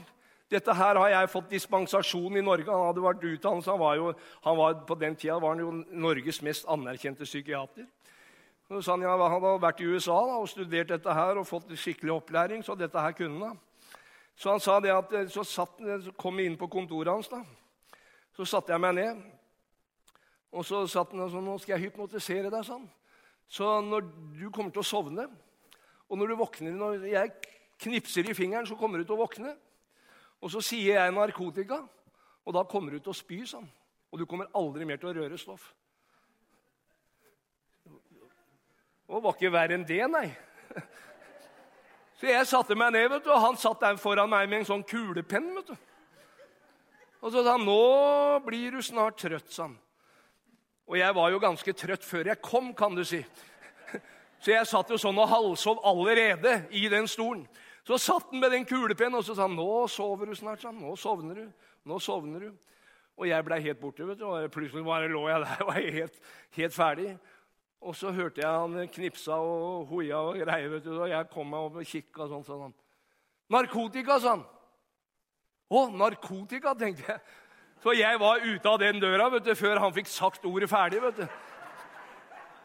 Dette 0.50 0.74
her 0.78 1.00
har 1.00 1.08
jeg 1.10 1.30
fått 1.32 1.48
dispensasjon 1.50 2.38
i 2.38 2.44
Norge. 2.46 2.70
Han 2.70 2.92
hadde 2.92 3.02
vært 3.02 3.24
utdannet, 3.26 3.66
han 3.66 3.80
var 3.80 3.96
jo, 3.98 4.12
han 4.44 4.58
var, 4.60 4.76
På 4.86 4.94
den 4.94 5.16
tida 5.18 5.38
var 5.42 5.56
han 5.56 5.62
jo 5.64 5.72
Norges 5.90 6.38
mest 6.46 6.68
anerkjente 6.70 7.26
psykiater. 7.26 7.88
Så 8.68 8.80
sa 8.80 8.94
han 8.96 9.04
ja, 9.04 9.12
han 9.12 9.30
hadde 9.30 9.60
vært 9.60 9.80
i 9.84 9.86
USA 9.92 10.16
da, 10.24 10.38
og 10.40 10.48
studert 10.48 10.88
dette 10.88 11.14
her 11.14 11.36
og 11.36 11.46
fått 11.48 11.74
skikkelig 11.76 12.14
opplæring. 12.14 12.64
Så 12.64 12.76
dette 12.78 13.00
her 13.00 13.12
kunne 13.16 13.50
han. 13.50 13.60
Så 14.36 14.50
han 14.50 14.60
sa 14.60 14.80
det 14.80 14.90
at, 14.94 15.12
eh, 15.12 15.28
så, 15.30 15.44
satt, 15.44 15.78
så 15.78 16.12
kom 16.18 16.38
jeg 16.40 16.50
inn 16.50 16.58
på 16.58 16.70
kontoret 16.72 17.12
hans. 17.12 17.28
da. 17.28 17.42
Så 18.34 18.44
satte 18.48 18.72
jeg 18.72 18.80
meg 18.80 18.94
ned. 18.94 19.20
Og 20.54 20.64
så 20.64 20.86
satt 20.86 21.12
han 21.12 21.26
og 21.26 21.30
sa 21.30 21.42
nå 21.42 21.58
skal 21.58 21.76
jeg 21.76 21.90
hypnotisere 21.90 22.50
deg. 22.50 22.64
sånn. 22.64 22.88
Så 23.48 23.80
når 23.84 24.08
du 24.40 24.50
kommer 24.50 24.72
til 24.72 24.82
å 24.82 24.88
sovne, 24.88 25.28
og 26.08 26.18
når 26.18 26.28
du 26.28 26.36
våkner 26.36 26.72
Når 26.72 27.06
jeg 27.06 27.32
knipser 27.78 28.30
i 28.30 28.34
fingeren, 28.34 28.66
så 28.66 28.76
kommer 28.76 28.98
du 28.98 29.04
til 29.04 29.16
å 29.16 29.22
våkne. 29.26 29.56
Og 30.40 30.50
så 30.50 30.60
sier 30.60 31.00
jeg 31.00 31.12
narkotika, 31.12 31.82
og 32.44 32.54
da 32.54 32.64
kommer 32.64 32.92
du 32.92 32.98
til 32.98 33.10
å 33.10 33.16
spy. 33.16 33.44
sånn. 33.46 33.68
Og 34.12 34.18
du 34.18 34.26
kommer 34.26 34.46
aldri 34.54 34.84
mer 34.84 34.96
til 34.96 35.08
å 35.08 35.14
røre 35.14 35.38
stoff. 35.38 35.74
Og 39.08 39.18
det 39.18 39.24
var 39.24 39.36
ikke 39.36 39.52
verre 39.52 39.76
enn 39.76 39.86
det, 39.88 40.02
nei. 40.10 40.28
Så 42.14 42.30
jeg 42.30 42.46
satte 42.48 42.76
meg 42.78 42.94
ned, 42.94 43.08
vet 43.10 43.24
du, 43.26 43.32
og 43.34 43.42
han 43.42 43.56
satt 43.60 43.82
der 43.82 43.98
foran 44.00 44.30
meg 44.30 44.48
med 44.48 44.62
en 44.62 44.68
sånn 44.68 44.84
kulepenn. 44.86 45.50
vet 45.58 45.72
du. 45.72 45.74
Og 47.24 47.32
så 47.32 47.42
sa 47.42 47.56
han, 47.56 47.64
'Nå 47.64 48.44
blir 48.44 48.70
du 48.70 48.82
snart 48.82 49.16
trøtt', 49.16 49.52
sa 49.52 49.62
han. 49.62 49.78
Og 50.86 50.98
jeg 50.98 51.14
var 51.14 51.30
jo 51.30 51.38
ganske 51.38 51.72
trøtt 51.72 52.04
før 52.04 52.26
jeg 52.26 52.42
kom, 52.42 52.74
kan 52.74 52.94
du 52.94 53.04
si. 53.04 53.24
Så 54.40 54.52
jeg 54.52 54.66
satt 54.66 54.90
jo 54.90 54.98
sånn 55.00 55.18
og 55.18 55.28
halvsov 55.28 55.80
allerede 55.88 56.66
i 56.70 56.88
den 56.88 57.08
stolen. 57.08 57.48
Så 57.84 57.96
satt 57.98 58.30
han 58.30 58.40
med 58.40 58.52
den 58.52 58.66
kulepennen 58.68 59.16
og 59.18 59.24
så 59.24 59.34
sa 59.34 59.42
han, 59.48 59.56
'Nå 59.56 59.88
sover 59.88 60.26
du 60.26 60.34
snart', 60.34 60.60
sa 60.60 60.68
han. 60.68 60.80
'Nå 60.80 60.96
sovner 60.96 61.34
du. 61.34 61.52
Nå 61.84 61.98
sovner 61.98 62.40
du.' 62.40 62.58
Og 63.16 63.28
jeg 63.28 63.44
blei 63.44 63.60
helt 63.60 63.80
borte. 63.80 64.06
vet 64.06 64.18
du, 64.18 64.24
og 64.24 64.50
Plutselig 64.50 64.84
bare 64.84 65.08
lå 65.08 65.28
jeg 65.28 65.40
der 65.40 65.56
og 65.60 65.66
var 65.66 65.80
helt, 65.80 66.20
helt 66.50 66.74
ferdig. 66.74 67.18
Og 67.84 67.96
så 67.96 68.10
hørte 68.16 68.40
jeg 68.40 68.48
han 68.48 68.88
knipsa 68.88 69.36
og 69.36 69.86
hoia 69.90 70.22
og 70.24 70.38
greier. 70.40 70.68
vet 70.72 70.84
du, 70.84 70.94
og 71.02 71.08
Jeg 71.08 71.28
kom 71.30 71.50
meg 71.50 71.60
opp 71.60 71.76
og 71.76 71.84
kikka 71.84 72.28
sånn. 72.28 72.44
sånn. 72.44 72.74
'Narkotika', 73.50 74.20
sa 74.20 74.30
han. 74.30 74.44
'Å, 75.70 75.90
narkotika', 75.92 76.78
tenkte 76.78 77.04
jeg. 77.08 77.20
Så 77.82 77.92
jeg 77.92 78.20
var 78.20 78.40
ute 78.40 78.68
av 78.68 78.78
den 78.78 79.00
døra 79.00 79.28
vet 79.28 79.44
du, 79.44 79.54
før 79.54 79.78
han 79.78 79.92
fikk 79.92 80.06
sagt 80.06 80.44
ordet 80.44 80.70
ferdig. 80.70 81.02
vet 81.02 81.16
du. 81.16 81.28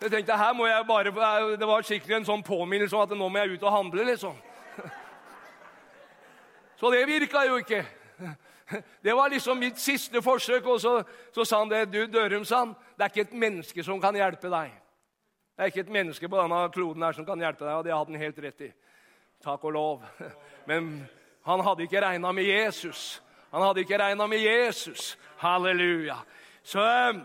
Jeg 0.01 0.11
tenkte, 0.11 0.37
her 0.37 0.53
må 0.53 0.65
jeg 0.65 0.87
bare, 0.87 1.57
Det 1.57 1.67
var 1.67 1.81
skikkelig 1.81 2.15
en 2.15 2.25
sånn 2.25 2.43
påminnelse 2.43 2.95
om 2.95 3.01
at 3.01 3.09
nå 3.09 3.29
må 3.29 3.37
jeg 3.39 3.49
ut 3.57 3.63
og 3.63 3.71
handle. 3.71 4.03
liksom. 4.05 4.35
Så 6.79 6.91
det 6.91 7.07
virka 7.07 7.43
jo 7.45 7.57
ikke. 7.57 7.85
Det 9.03 9.13
var 9.15 9.29
liksom 9.29 9.57
mitt 9.57 9.79
siste 9.79 10.21
forsøk. 10.21 10.65
Og 10.65 10.79
så, 10.79 11.03
så 11.33 11.43
sa 11.43 11.59
han 11.59 11.69
det. 11.69 11.91
Du, 11.91 12.05
Dørum, 12.07 12.45
sa 12.45 12.59
han, 12.59 12.75
det 12.95 13.03
er 13.03 13.09
ikke 13.09 13.21
et 13.21 13.33
menneske 13.33 13.83
som 13.83 13.99
kan 14.01 14.15
hjelpe 14.15 14.47
deg. 14.47 14.71
Det 15.59 15.65
er 15.65 15.71
ikke 15.73 15.81
et 15.83 15.89
menneske 15.91 16.27
på 16.31 16.37
denne 16.39 16.57
kloden 16.71 17.03
her 17.03 17.15
som 17.17 17.25
kan 17.27 17.41
hjelpe 17.43 17.65
deg, 17.65 17.73
og 17.75 17.81
det 17.83 17.91
hadde 17.91 18.13
han 18.13 18.21
helt 18.21 18.37
rett 18.45 18.61
i. 18.63 18.67
Takk 19.43 19.63
og 19.67 19.73
lov. 19.75 20.03
Men 20.69 20.85
han 21.43 21.63
hadde 21.67 21.83
ikke 21.83 21.99
regna 21.99 22.29
med 22.31 22.45
Jesus. 22.47 23.01
Han 23.51 23.65
hadde 23.65 23.83
ikke 23.83 23.97
regna 23.99 24.27
med 24.31 24.39
Jesus. 24.39 25.17
Halleluja. 25.41 26.15
Så 26.63 26.79
eh, 26.79 27.19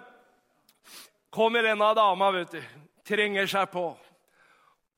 kommer 1.30 1.62
denne 1.62 1.92
dama, 1.94 2.32
vet 2.34 2.56
du. 2.56 2.74
Trenger 3.06 3.46
seg 3.54 3.70
på. 3.70 3.84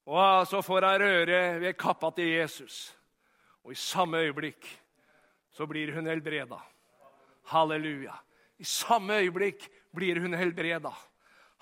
Og 0.07 0.49
så 0.49 0.62
får 0.64 0.88
hun 0.88 1.05
røre 1.05 1.43
ved 1.61 1.76
kappa 1.76 2.14
til 2.16 2.33
Jesus. 2.38 2.78
Og 3.69 3.76
i 3.76 3.78
samme 3.83 4.25
øyeblikk 4.25 4.64
så 5.52 5.69
blir 5.69 5.93
hun 5.93 6.09
helbreda. 6.09 6.62
Halleluja. 7.52 8.16
I 8.57 8.64
samme 8.64 9.21
øyeblikk 9.21 9.69
blir 9.93 10.25
hun 10.25 10.40
helbreda. 10.40 10.97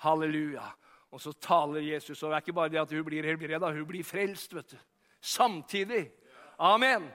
Halleluja. 0.07 0.71
Og 1.11 1.21
så 1.21 1.31
taler 1.31 1.81
Jesus, 1.93 2.23
og 2.23 2.29
det 2.29 2.35
er 2.35 2.43
ikke 2.43 2.53
bare 2.53 2.69
det 2.69 2.81
at 2.81 2.91
hun 2.91 3.05
blir 3.05 3.25
helbreda, 3.25 3.71
hun 3.71 3.87
blir 3.87 4.03
frelst. 4.03 4.55
vet 4.55 4.71
du. 4.71 4.77
Samtidig. 5.21 6.11
Amen. 6.59 7.11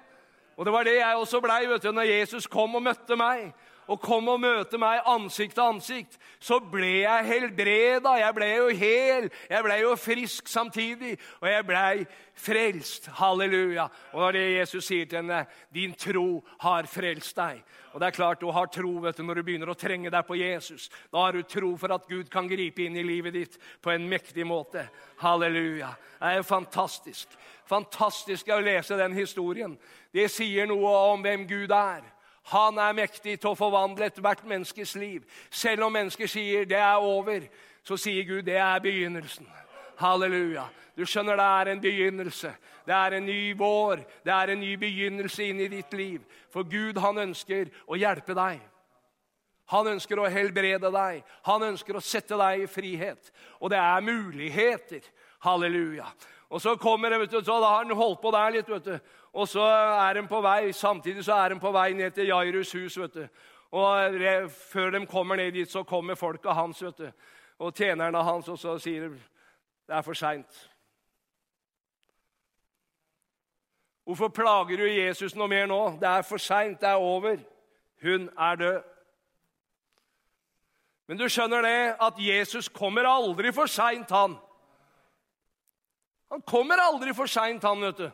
Og 0.57 0.67
det 0.67 0.73
var 0.73 0.85
det 0.85 0.95
jeg 0.95 1.17
også 1.17 1.41
blei 1.41 1.67
når 1.67 2.03
Jesus 2.03 2.47
kom 2.47 2.75
og 2.75 2.83
møtte 2.83 3.17
meg 3.17 3.53
og 3.91 3.99
kom 4.03 4.29
og 4.31 4.39
møte 4.43 4.79
meg 4.79 5.03
ansikt 5.11 5.57
til 5.59 5.67
ansikt, 5.67 6.19
så 6.39 6.61
ble 6.63 7.03
jeg 7.03 7.27
helbreda. 7.27 8.13
Jeg 8.21 8.37
ble 8.37 8.51
jo 8.53 8.69
hel, 8.79 9.27
jeg 9.51 9.67
ble 9.67 9.79
jo 9.83 9.97
frisk 9.99 10.49
samtidig, 10.49 11.17
og 11.41 11.49
jeg 11.51 11.67
ble 11.67 11.85
frelst. 12.41 13.11
Halleluja. 13.19 13.89
Og 14.15 14.23
det 14.23 14.29
er 14.29 14.39
det 14.39 14.59
Jesus 14.61 14.87
sier 14.87 15.09
til 15.11 15.21
henne. 15.21 15.43
Din 15.75 15.97
tro 15.99 16.41
har 16.63 16.87
frelst 16.91 17.37
deg. 17.41 17.65
Og 17.91 17.99
det 17.99 18.07
er 18.07 18.15
klart 18.15 18.41
Du 18.41 18.51
har 18.55 18.71
tro 18.71 18.93
vet 19.03 19.19
du, 19.19 19.25
når 19.27 19.41
du 19.41 19.43
begynner 19.49 19.73
å 19.73 19.79
trenge 19.79 20.13
deg 20.15 20.27
på 20.27 20.39
Jesus. 20.39 20.87
Da 21.11 21.27
har 21.27 21.35
du 21.35 21.43
tro 21.43 21.73
for 21.77 21.91
at 21.97 22.07
Gud 22.09 22.31
kan 22.31 22.49
gripe 22.49 22.85
inn 22.87 22.97
i 22.97 23.07
livet 23.07 23.35
ditt 23.35 23.59
på 23.83 23.91
en 23.91 24.07
mektig 24.09 24.47
måte. 24.47 24.87
Halleluja. 25.19 25.91
Det 26.21 26.31
er 26.31 26.39
jo 26.39 26.47
fantastisk. 26.47 27.35
Fantastisk 27.67 28.55
å 28.55 28.63
lese 28.63 28.99
den 28.99 29.19
historien. 29.19 29.75
Det 30.15 30.31
sier 30.31 30.71
noe 30.71 30.95
om 31.11 31.27
hvem 31.27 31.49
Gud 31.51 31.75
er. 31.75 32.07
Han 32.43 32.79
er 32.79 32.93
mektig 32.93 33.41
til 33.41 33.53
å 33.53 33.59
forvandle 33.59 34.09
ethvert 34.09 34.45
menneskes 34.49 34.95
liv. 34.97 35.25
Selv 35.51 35.85
om 35.85 35.93
mennesker 35.93 36.27
sier 36.27 36.65
'det 36.65 36.79
er 36.79 36.97
over', 36.97 37.49
så 37.85 37.97
sier 37.97 38.25
Gud 38.25 38.43
'det 38.43 38.57
er 38.57 38.79
begynnelsen'. 38.81 39.47
Halleluja. 39.99 40.65
Du 40.97 41.07
skjønner, 41.07 41.37
det 41.37 41.45
er 41.45 41.73
en 41.73 41.81
begynnelse. 41.81 42.55
Det 42.87 42.95
er 42.95 43.17
en 43.17 43.27
ny 43.27 43.55
vår. 43.57 43.97
Det 44.25 44.33
er 44.33 44.51
en 44.51 44.61
ny 44.61 44.77
begynnelse 44.77 45.45
inn 45.45 45.61
i 45.61 45.69
ditt 45.69 45.93
liv. 45.93 46.21
For 46.51 46.63
Gud, 46.63 46.99
han 47.01 47.19
ønsker 47.19 47.71
å 47.87 47.97
hjelpe 47.97 48.35
deg. 48.35 48.61
Han 49.71 49.87
ønsker 49.87 50.19
å 50.19 50.29
helbrede 50.31 50.91
deg. 50.91 51.23
Han 51.47 51.63
ønsker 51.63 51.97
å 51.97 52.03
sette 52.03 52.37
deg 52.37 52.65
i 52.65 52.67
frihet. 52.67 53.31
Og 53.61 53.71
det 53.71 53.79
er 53.79 54.01
muligheter. 54.01 55.01
Halleluja. 55.41 56.09
Og 56.51 56.61
så 56.61 56.75
kommer 56.77 57.11
det, 57.11 57.21
vet 57.21 57.31
du, 57.31 57.39
så 57.45 57.61
da 57.63 57.69
har 57.77 57.85
han 57.85 57.97
holdt 57.97 58.21
på 58.21 58.33
der 58.35 58.51
litt. 58.51 58.69
vet 58.69 58.85
du. 58.85 58.99
Og 59.33 59.49
så 59.49 59.63
er 59.63 60.15
de 60.15 60.27
på 60.29 60.41
vei, 60.41 60.73
Samtidig 60.73 61.25
så 61.25 61.33
er 61.33 61.49
de 61.49 61.61
på 61.61 61.73
vei 61.73 61.93
ned 61.93 62.11
til 62.11 62.27
Jairus 62.27 62.73
hus. 62.73 62.99
vet 62.99 63.15
du. 63.15 63.27
Og 63.71 64.21
Før 64.51 64.91
de 64.91 65.07
kommer 65.07 65.37
ned 65.37 65.53
dit, 65.53 65.71
så 65.71 65.83
kommer 65.83 66.15
folka 66.15 66.51
hans 66.51 66.83
vet 66.83 66.99
du. 66.99 67.11
og 67.59 67.75
tjenerne 67.75 68.23
hans, 68.23 68.49
og 68.49 68.59
så 68.59 68.79
sier 68.79 69.09
de 69.09 69.21
det 69.91 69.97
er 69.97 70.03
for 70.03 70.15
seint. 70.15 70.71
Hvorfor 74.05 74.29
plager 74.29 74.77
du 74.77 74.85
Jesus 74.87 75.35
noe 75.35 75.49
mer 75.49 75.67
nå? 75.67 75.97
Det 76.01 76.09
er 76.09 76.23
for 76.23 76.39
seint, 76.39 76.81
det 76.81 76.89
er 76.89 76.95
over. 76.95 77.37
Hun 78.03 78.29
er 78.39 78.57
død. 78.57 78.83
Men 81.09 81.19
du 81.19 81.29
skjønner 81.29 81.63
det 81.63 81.97
at 82.01 82.19
Jesus 82.23 82.69
kommer 82.69 83.07
aldri 83.07 83.53
for 83.53 83.67
seint, 83.67 84.11
han. 84.11 84.37
Han 86.31 86.43
kommer 86.47 86.79
aldri 86.79 87.15
for 87.15 87.27
seint, 87.27 87.65
han, 87.67 87.83
vet 87.83 87.99
du. 87.99 88.11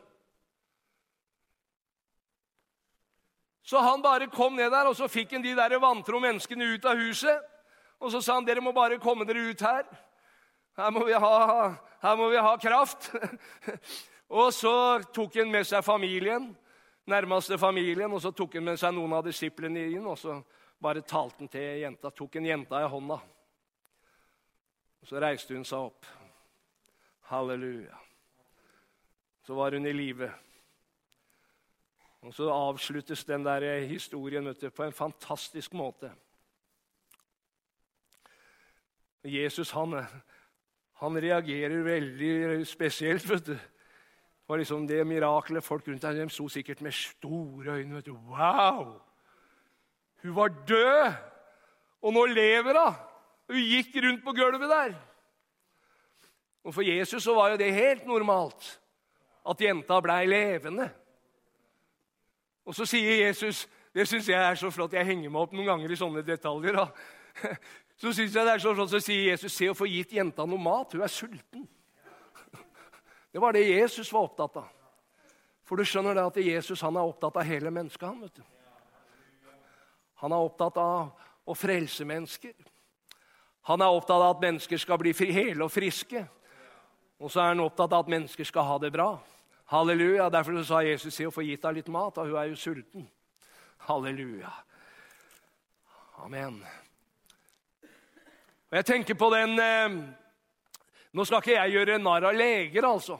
Så 3.67 3.79
han 3.83 4.01
bare 4.01 4.29
kom 4.31 4.55
ned 4.55 4.71
der, 4.71 4.87
og 4.87 4.95
så 4.95 5.09
fikk 5.11 5.33
han 5.35 5.43
de 5.43 5.51
der 5.55 5.75
vantro 5.83 6.21
menneskene 6.23 6.69
ut 6.71 6.85
av 6.87 7.01
huset. 7.03 7.41
Og 7.99 8.11
så 8.13 8.21
sa 8.21 8.37
han, 8.37 8.45
'Dere 8.45 8.61
må 8.63 8.71
bare 8.71 8.99
komme 8.99 9.25
dere 9.27 9.49
ut 9.49 9.61
her. 9.61 9.83
Her 10.77 10.89
må 10.89 11.03
vi 11.05 11.13
ha, 11.13 12.15
må 12.15 12.29
vi 12.29 12.37
ha 12.37 12.55
kraft.' 12.57 13.11
og 14.39 14.53
så 14.53 15.03
tok 15.13 15.35
han 15.35 15.51
med 15.51 15.67
seg 15.67 15.83
familien, 15.83 16.55
nærmeste 17.05 17.57
familien, 17.57 18.13
og 18.13 18.21
så 18.21 18.31
tok 18.31 18.53
han 18.53 18.63
med 18.63 18.79
seg 18.79 18.95
noen 18.95 19.13
av 19.13 19.25
disiplene 19.27 19.83
inn, 19.91 20.07
og 20.07 20.17
så 20.17 20.39
bare 20.79 21.01
talte 21.01 21.43
han 21.43 21.51
til 21.51 21.81
jenta, 21.81 22.11
tok 22.11 22.35
en 22.35 22.45
jenta 22.45 22.81
i 22.85 22.87
hånda. 22.87 23.19
Og 25.01 25.07
så 25.11 25.19
reiste 25.19 25.53
hun 25.53 25.67
seg 25.67 25.91
opp. 25.91 26.05
Halleluja. 27.27 27.99
Så 29.43 29.55
var 29.59 29.75
hun 29.75 29.87
i 29.87 29.93
live. 29.93 30.31
Og 32.27 32.33
så 32.35 32.49
avsluttes 32.51 33.23
den 33.23 33.45
der 33.45 33.63
historien 33.87 34.49
du, 34.51 34.69
på 34.69 34.83
en 34.83 34.93
fantastisk 34.93 35.73
måte. 35.73 36.11
Jesus 39.23 39.71
han, 39.71 39.95
han 40.99 41.19
reagerer 41.23 41.83
veldig 41.83 42.67
spesielt. 42.67 43.29
vet 43.29 43.45
du. 43.45 43.53
Det 43.53 44.47
var 44.47 44.57
liksom 44.57 44.87
det 44.87 45.07
miraklet. 45.07 45.63
Folk 45.63 45.87
rundt 45.87 46.01
de 46.01 46.29
sto 46.29 46.49
sikkert 46.49 46.81
med 46.81 46.91
store 46.91 47.79
øyne. 47.79 47.95
vet 47.95 48.05
du. 48.05 48.13
Wow! 48.13 48.99
Hun 50.23 50.35
var 50.35 50.47
død, 50.67 51.13
og 52.01 52.13
nå 52.13 52.25
lever 52.25 52.83
hun! 52.83 52.93
Hun 53.47 53.63
gikk 53.63 53.95
rundt 54.03 54.23
på 54.23 54.33
gulvet 54.35 54.69
der. 54.69 54.95
Og 56.63 56.73
For 56.73 56.81
Jesus 56.81 57.23
så 57.23 57.35
var 57.35 57.49
jo 57.49 57.57
det 57.57 57.73
helt 57.73 58.05
normalt 58.05 58.79
at 59.47 59.61
jenta 59.61 60.01
blei 60.03 60.25
levende. 60.27 60.89
Og 62.67 62.75
så 62.75 62.85
sier 62.85 63.23
Jesus 63.23 63.65
Det 63.95 64.05
syns 64.05 64.27
jeg 64.29 64.37
er 64.37 64.55
så 64.59 64.69
flott. 64.69 64.93
Jeg 64.93 65.07
henger 65.07 65.31
meg 65.31 65.41
opp 65.41 65.53
noen 65.55 65.65
ganger 65.65 65.91
i 65.91 65.97
sånne 65.97 66.21
detaljer. 66.21 66.75
Da. 66.77 66.87
Så 67.97 68.11
synes 68.13 68.35
jeg 68.35 68.45
det 68.45 68.51
er 68.53 68.61
så 68.61 68.73
flott, 68.77 68.91
så 68.93 68.99
sier 69.01 69.31
Jesus 69.31 69.55
se 69.57 69.71
å 69.71 69.73
få 69.73 69.87
gitt 69.89 70.11
jenta 70.13 70.45
noe 70.45 70.61
mat. 70.61 70.91
Hun 70.93 71.01
er 71.01 71.09
sulten. 71.09 71.63
Det 73.33 73.41
var 73.41 73.55
det 73.57 73.63
Jesus 73.65 74.11
var 74.13 74.27
opptatt 74.27 74.59
av. 74.61 74.67
For 75.65 75.81
du 75.81 75.87
skjønner 75.87 76.13
det 76.13 76.27
at 76.29 76.37
Jesus 76.39 76.83
han 76.85 76.95
er 76.95 77.09
opptatt 77.09 77.39
av 77.41 77.47
hele 77.49 77.71
mennesket. 77.73 78.05
Han 78.05 78.21
vet 78.21 78.37
du. 78.37 78.43
Han 80.21 80.35
er 80.37 80.45
opptatt 80.45 80.77
av 80.77 81.25
å 81.49 81.55
frelse 81.57 82.05
mennesker. 82.05 82.53
Han 83.67 83.81
er 83.81 83.97
opptatt 83.97 84.21
av 84.21 84.35
at 84.35 84.45
mennesker 84.45 84.79
skal 84.79 85.01
bli 85.01 85.15
hele 85.17 85.65
og 85.65 85.73
friske. 85.73 86.21
Og 87.17 87.33
så 87.33 87.41
er 87.41 87.51
han 87.51 87.65
opptatt 87.65 87.91
av 87.91 88.05
at 88.05 88.13
mennesker 88.13 88.47
skal 88.47 88.69
ha 88.69 88.77
det 88.79 88.93
bra. 88.93 89.09
Halleluja. 89.67 90.29
Derfor 90.29 90.63
sa 90.63 90.81
Jesus 90.85 91.15
se 91.15 91.27
å 91.27 91.33
få 91.33 91.43
gitt 91.43 91.65
henne 91.65 91.81
litt 91.81 91.91
mat, 91.91 92.17
og 92.17 92.29
hun 92.29 92.39
er 92.39 92.51
jo 92.51 92.59
sulten. 92.59 93.07
Halleluja. 93.87 94.51
Amen. 96.23 96.61
Og 98.67 98.77
jeg 98.79 98.87
tenker 98.87 99.15
på 99.19 99.29
den 99.31 99.59
eh, 99.61 99.97
Nå 101.15 101.23
skal 101.25 101.39
ikke 101.41 101.55
jeg 101.55 101.73
gjøre 101.73 101.99
narr 102.01 102.29
av 102.29 102.35
leger, 102.35 102.85
altså. 102.85 103.15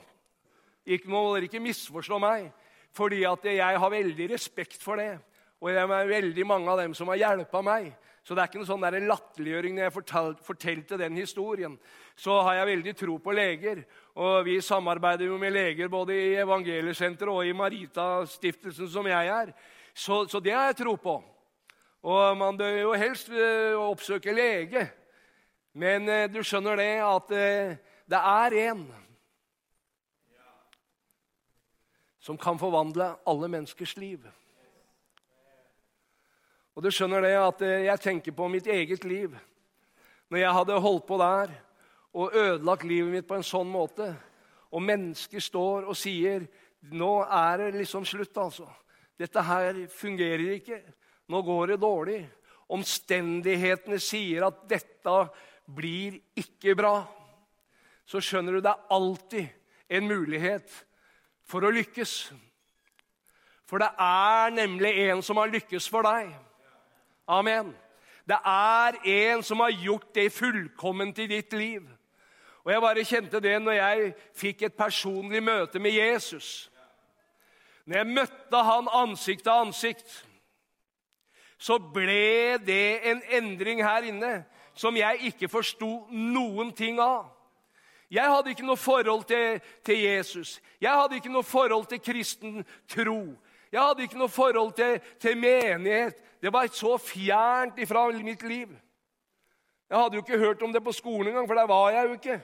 Ikke, 0.88 1.08
må 1.10 1.22
dere 1.34 1.48
ikke 1.48 1.60
misforstå 1.60 2.18
meg, 2.22 2.50
fordi 2.94 3.22
at 3.26 3.44
jeg 3.48 3.80
har 3.82 3.90
veldig 3.92 4.28
respekt 4.30 4.80
for 4.82 5.00
det. 5.00 5.16
Og 5.58 5.72
det 5.72 5.82
er 5.82 6.12
veldig 6.12 6.44
mange 6.46 6.70
av 6.70 6.78
dem 6.80 6.94
som 6.94 7.10
har 7.10 7.18
hjulpet 7.18 7.66
meg. 7.66 7.88
Så 8.22 8.36
det 8.36 8.42
er 8.42 8.50
ikke 8.50 8.60
noe 8.60 8.68
sånn 8.68 8.84
latterliggjøring 9.08 9.74
når 9.74 9.86
jeg 9.86 9.94
fortalte 10.44 10.98
den 11.00 11.16
historien. 11.16 11.78
Så 12.12 12.34
har 12.44 12.58
jeg 12.58 12.70
veldig 12.74 12.94
tro 13.00 13.16
på 13.24 13.34
leger. 13.34 13.82
Og 14.18 14.44
vi 14.48 14.56
samarbeider 14.64 15.28
jo 15.28 15.36
med 15.38 15.52
leger 15.54 15.88
både 15.88 16.14
i 16.16 16.38
Evangeliesenteret 16.42 17.30
og 17.30 17.46
i 17.46 17.54
Marita-stiftelsen, 17.54 18.88
som 18.90 19.06
jeg 19.06 19.28
er. 19.30 19.52
Så, 19.94 20.24
så, 20.26 20.40
det 20.42 20.52
har 20.52 20.72
jeg 20.72 20.80
tro 20.80 20.96
på. 20.98 21.14
Og 22.02 22.36
man 22.38 22.58
bør 22.58 22.80
jo 22.80 22.96
helst 22.98 23.30
uh, 23.30 23.78
oppsøke 23.78 24.34
lege. 24.34 24.88
Men 25.78 26.08
uh, 26.10 26.24
du 26.34 26.42
skjønner 26.42 26.80
det 26.82 26.90
at 27.06 27.30
uh, 27.30 27.76
det 28.10 28.22
er 28.32 28.58
en 28.70 28.82
som 32.28 32.38
kan 32.38 32.58
forvandle 32.58 33.12
alle 33.26 33.48
menneskers 33.48 33.94
liv. 33.96 34.26
Og 36.76 36.84
du 36.84 36.90
skjønner 36.94 37.24
det 37.24 37.32
at 37.34 37.62
eh, 37.64 37.86
jeg 37.86 38.00
tenker 38.04 38.34
på 38.36 38.46
mitt 38.52 38.66
eget 38.70 39.02
liv. 39.08 39.32
Når 40.28 40.38
jeg 40.38 40.52
hadde 40.54 40.76
holdt 40.84 41.06
på 41.08 41.16
der 41.18 41.54
og 42.14 42.34
ødelagt 42.34 42.86
livet 42.88 43.12
mitt 43.12 43.28
på 43.28 43.36
en 43.36 43.46
sånn 43.46 43.68
måte, 43.70 44.08
og 44.72 44.84
mennesker 44.84 45.42
står 45.42 45.88
og 45.88 45.96
sier 45.96 46.46
nå 46.94 47.12
er 47.24 47.58
det 47.58 47.80
liksom 47.80 48.04
slutt, 48.06 48.36
altså. 48.38 48.68
Dette 49.18 49.42
her 49.42 49.80
fungerer 49.90 50.54
ikke. 50.54 50.78
Nå 51.28 51.42
går 51.42 51.72
det 51.72 51.80
dårlig. 51.82 52.20
Omstendighetene 52.70 53.98
sier 54.00 54.46
at 54.46 54.60
dette 54.70 55.16
blir 55.66 56.20
ikke 56.38 56.76
bra. 56.78 57.00
Så 58.08 58.22
skjønner 58.24 58.56
du 58.56 58.62
det 58.64 58.72
er 58.72 58.94
alltid 58.94 59.48
en 59.98 60.06
mulighet 60.08 60.70
for 61.48 61.66
å 61.66 61.72
lykkes. 61.74 62.14
For 63.68 63.82
det 63.82 63.90
er 64.00 64.54
nemlig 64.54 64.94
en 65.08 65.24
som 65.24 65.40
har 65.40 65.50
lykkes 65.52 65.88
for 65.92 66.06
deg. 66.06 66.30
Amen. 67.28 67.74
Det 68.28 68.38
er 68.44 68.96
en 69.02 69.42
som 69.44 69.60
har 69.64 69.74
gjort 69.74 70.12
det 70.16 70.30
fullkomment 70.32 71.18
i 71.20 71.28
ditt 71.28 71.52
liv. 71.56 71.84
Og 72.68 72.72
Jeg 72.72 72.80
bare 72.80 73.04
kjente 73.04 73.40
det 73.40 73.54
når 73.64 73.72
jeg 73.72 74.08
fikk 74.36 74.62
et 74.66 74.74
personlig 74.76 75.40
møte 75.40 75.80
med 75.80 75.90
Jesus. 75.90 76.70
Når 77.86 77.96
jeg 77.96 78.06
møtte 78.06 78.60
han 78.66 78.90
ansikt 78.92 79.46
til 79.46 79.52
ansikt, 79.54 80.16
så 81.56 81.78
ble 81.80 82.58
det 82.60 83.08
en 83.08 83.22
endring 83.38 83.80
her 83.80 84.04
inne 84.10 84.32
som 84.76 84.96
jeg 85.00 85.30
ikke 85.30 85.48
forsto 85.48 85.88
noen 86.12 86.74
ting 86.76 87.00
av. 87.00 87.30
Jeg 88.12 88.28
hadde 88.28 88.52
ikke 88.52 88.68
noe 88.68 88.76
forhold 88.76 89.24
til, 89.32 89.62
til, 89.84 90.02
Jesus. 90.04 90.60
Jeg 90.80 90.92
hadde 90.92 91.16
ikke 91.16 91.32
noe 91.32 91.48
forhold 91.48 91.88
til 91.88 92.04
kristen 92.04 92.60
tro. 92.84 93.22
Jeg 93.72 93.80
hadde 93.80 94.04
ikke 94.04 94.20
noe 94.20 94.28
forhold 94.28 94.76
til, 94.76 95.00
til 95.16 95.40
menighet. 95.40 96.20
Det 96.42 96.52
var 96.52 96.68
så 96.68 96.98
fjernt 97.00 97.80
ifra 97.80 98.04
mitt 98.12 98.44
liv. 98.44 98.76
Jeg 99.88 99.98
hadde 99.98 100.20
jo 100.20 100.26
ikke 100.28 100.44
hørt 100.44 100.62
om 100.62 100.72
det 100.72 100.84
på 100.84 100.92
skolen 100.92 101.32
engang, 101.32 101.48
for 101.48 101.54
der 101.54 101.66
var 101.66 101.90
jeg 101.96 102.04
jo 102.04 102.20
ikke. 102.20 102.40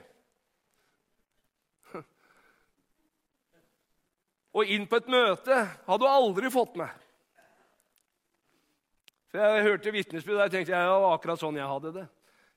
Og 4.55 4.71
inn 4.71 4.85
på 4.87 5.01
et 5.01 5.09
møte 5.11 5.57
hadde 5.85 6.03
du 6.03 6.07
aldri 6.07 6.51
fått 6.53 6.77
med. 6.79 6.91
For 9.31 9.41
Jeg 9.41 9.65
hørte 9.65 9.91
vitnesbyrd, 9.91 10.37
og 10.37 10.45
jeg 10.45 10.53
tenkte 10.53 10.71
jeg, 10.71 10.87
det 10.87 11.01
var 11.03 11.17
akkurat 11.17 11.41
sånn 11.41 11.59
jeg 11.59 11.67
hadde 11.67 11.91
det. 11.97 12.05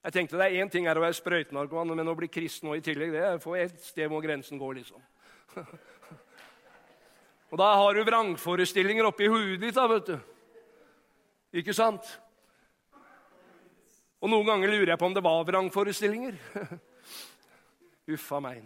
Jeg 0.06 0.14
tenkte 0.14 0.38
det 0.38 0.46
er 0.46 0.62
Én 0.62 0.70
ting 0.70 0.86
er 0.86 0.98
å 0.98 1.02
være 1.02 1.18
sprøytenarkoman, 1.18 1.96
men 1.98 2.12
å 2.12 2.14
bli 2.16 2.30
kristen 2.30 2.70
nå 2.70 2.76
i 2.78 2.84
tillegg 2.84 3.10
det 3.16 3.24
er 3.26 3.42
for 3.42 3.58
et 3.58 3.74
sted 3.82 4.06
hvor 4.10 4.22
grensen 4.22 4.60
går, 4.60 4.78
liksom. 4.78 5.02
og 7.50 7.58
da 7.58 7.72
har 7.80 7.98
du 7.98 8.04
vrangforestillinger 8.06 9.10
oppi 9.10 9.26
huet 9.26 9.58
ditt, 9.58 9.74
da, 9.74 9.88
vet 9.90 10.12
du. 10.12 10.16
Ikke 11.58 11.74
sant? 11.74 12.06
Og 14.22 14.30
noen 14.30 14.46
ganger 14.46 14.70
lurer 14.70 14.94
jeg 14.94 15.00
på 15.02 15.10
om 15.10 15.18
det 15.18 15.26
var 15.26 15.46
vrangforestillinger. 15.50 16.38
Uffa 18.14 18.38
meg. 18.42 18.62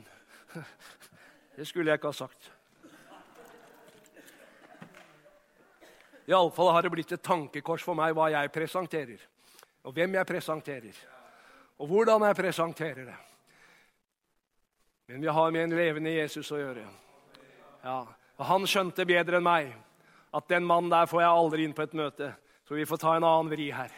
Det 1.57 1.67
skulle 1.69 1.91
jeg 1.93 2.01
ikke 2.01 2.13
ha 2.13 2.17
sagt. 2.17 2.52
Iallfall 6.27 6.71
har 6.73 6.85
det 6.85 6.93
blitt 6.95 7.13
et 7.13 7.23
tankekors 7.23 7.83
for 7.83 7.99
meg 7.99 8.15
hva 8.15 8.29
jeg 8.31 8.53
presenterer, 8.55 9.21
og 9.83 9.95
hvem 9.97 10.15
jeg 10.21 10.29
presenterer, 10.29 10.99
og 11.83 11.91
hvordan 11.91 12.27
jeg 12.29 12.39
presenterer 12.39 13.09
det. 13.11 13.19
Men 15.11 15.21
vi 15.21 15.33
har 15.35 15.51
med 15.51 15.67
en 15.67 15.77
levende 15.77 16.15
Jesus 16.15 16.53
å 16.55 16.61
gjøre. 16.61 16.87
Ja, 17.83 17.99
og 18.39 18.47
Han 18.47 18.69
skjønte 18.71 19.07
bedre 19.07 19.41
enn 19.41 19.47
meg 19.47 19.73
at 20.33 20.49
den 20.49 20.65
mannen 20.65 20.93
der 20.93 21.11
får 21.11 21.25
jeg 21.25 21.41
aldri 21.43 21.67
inn 21.67 21.75
på 21.77 21.85
et 21.85 21.99
møte, 21.99 22.31
så 22.69 22.79
vi 22.79 22.87
får 22.89 23.03
ta 23.03 23.17
en 23.17 23.27
annen 23.27 23.51
vri 23.53 23.69
her. 23.75 23.93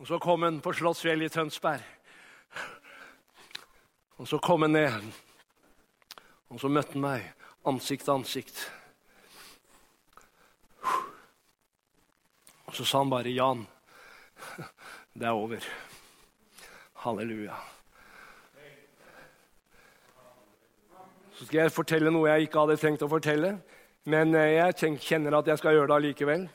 Og 0.00 0.08
så 0.08 0.16
kom 0.18 0.46
han 0.46 0.62
på 0.64 0.72
Slottsfjellet 0.72 1.28
i 1.28 1.34
Tønsberg. 1.34 1.84
Og 4.16 4.28
så 4.28 4.40
kom 4.40 4.64
han 4.64 4.72
ned, 4.72 5.12
og 6.48 6.60
så 6.60 6.68
møtte 6.72 6.96
han 6.96 7.04
meg 7.04 7.26
ansikt 7.68 8.08
til 8.08 8.16
ansikt. 8.16 8.62
Og 12.70 12.76
så 12.76 12.84
sa 12.84 12.98
han 12.98 13.10
bare 13.10 13.30
'Jan, 13.34 13.66
det 15.18 15.26
er 15.26 15.34
over'. 15.34 15.66
Halleluja. 16.94 17.54
Så 21.32 21.46
skal 21.46 21.60
jeg 21.60 21.72
fortelle 21.72 22.10
noe 22.10 22.28
jeg 22.30 22.46
ikke 22.46 22.60
hadde 22.60 22.76
tenkt 22.76 23.02
å 23.02 23.08
fortelle, 23.10 23.58
men 24.04 24.34
eh, 24.34 24.60
jeg 24.60 25.00
kjenner 25.02 25.38
at 25.38 25.46
jeg 25.46 25.58
skal 25.58 25.74
gjøre 25.74 25.88
det 25.88 25.96
allikevel. 25.96 26.48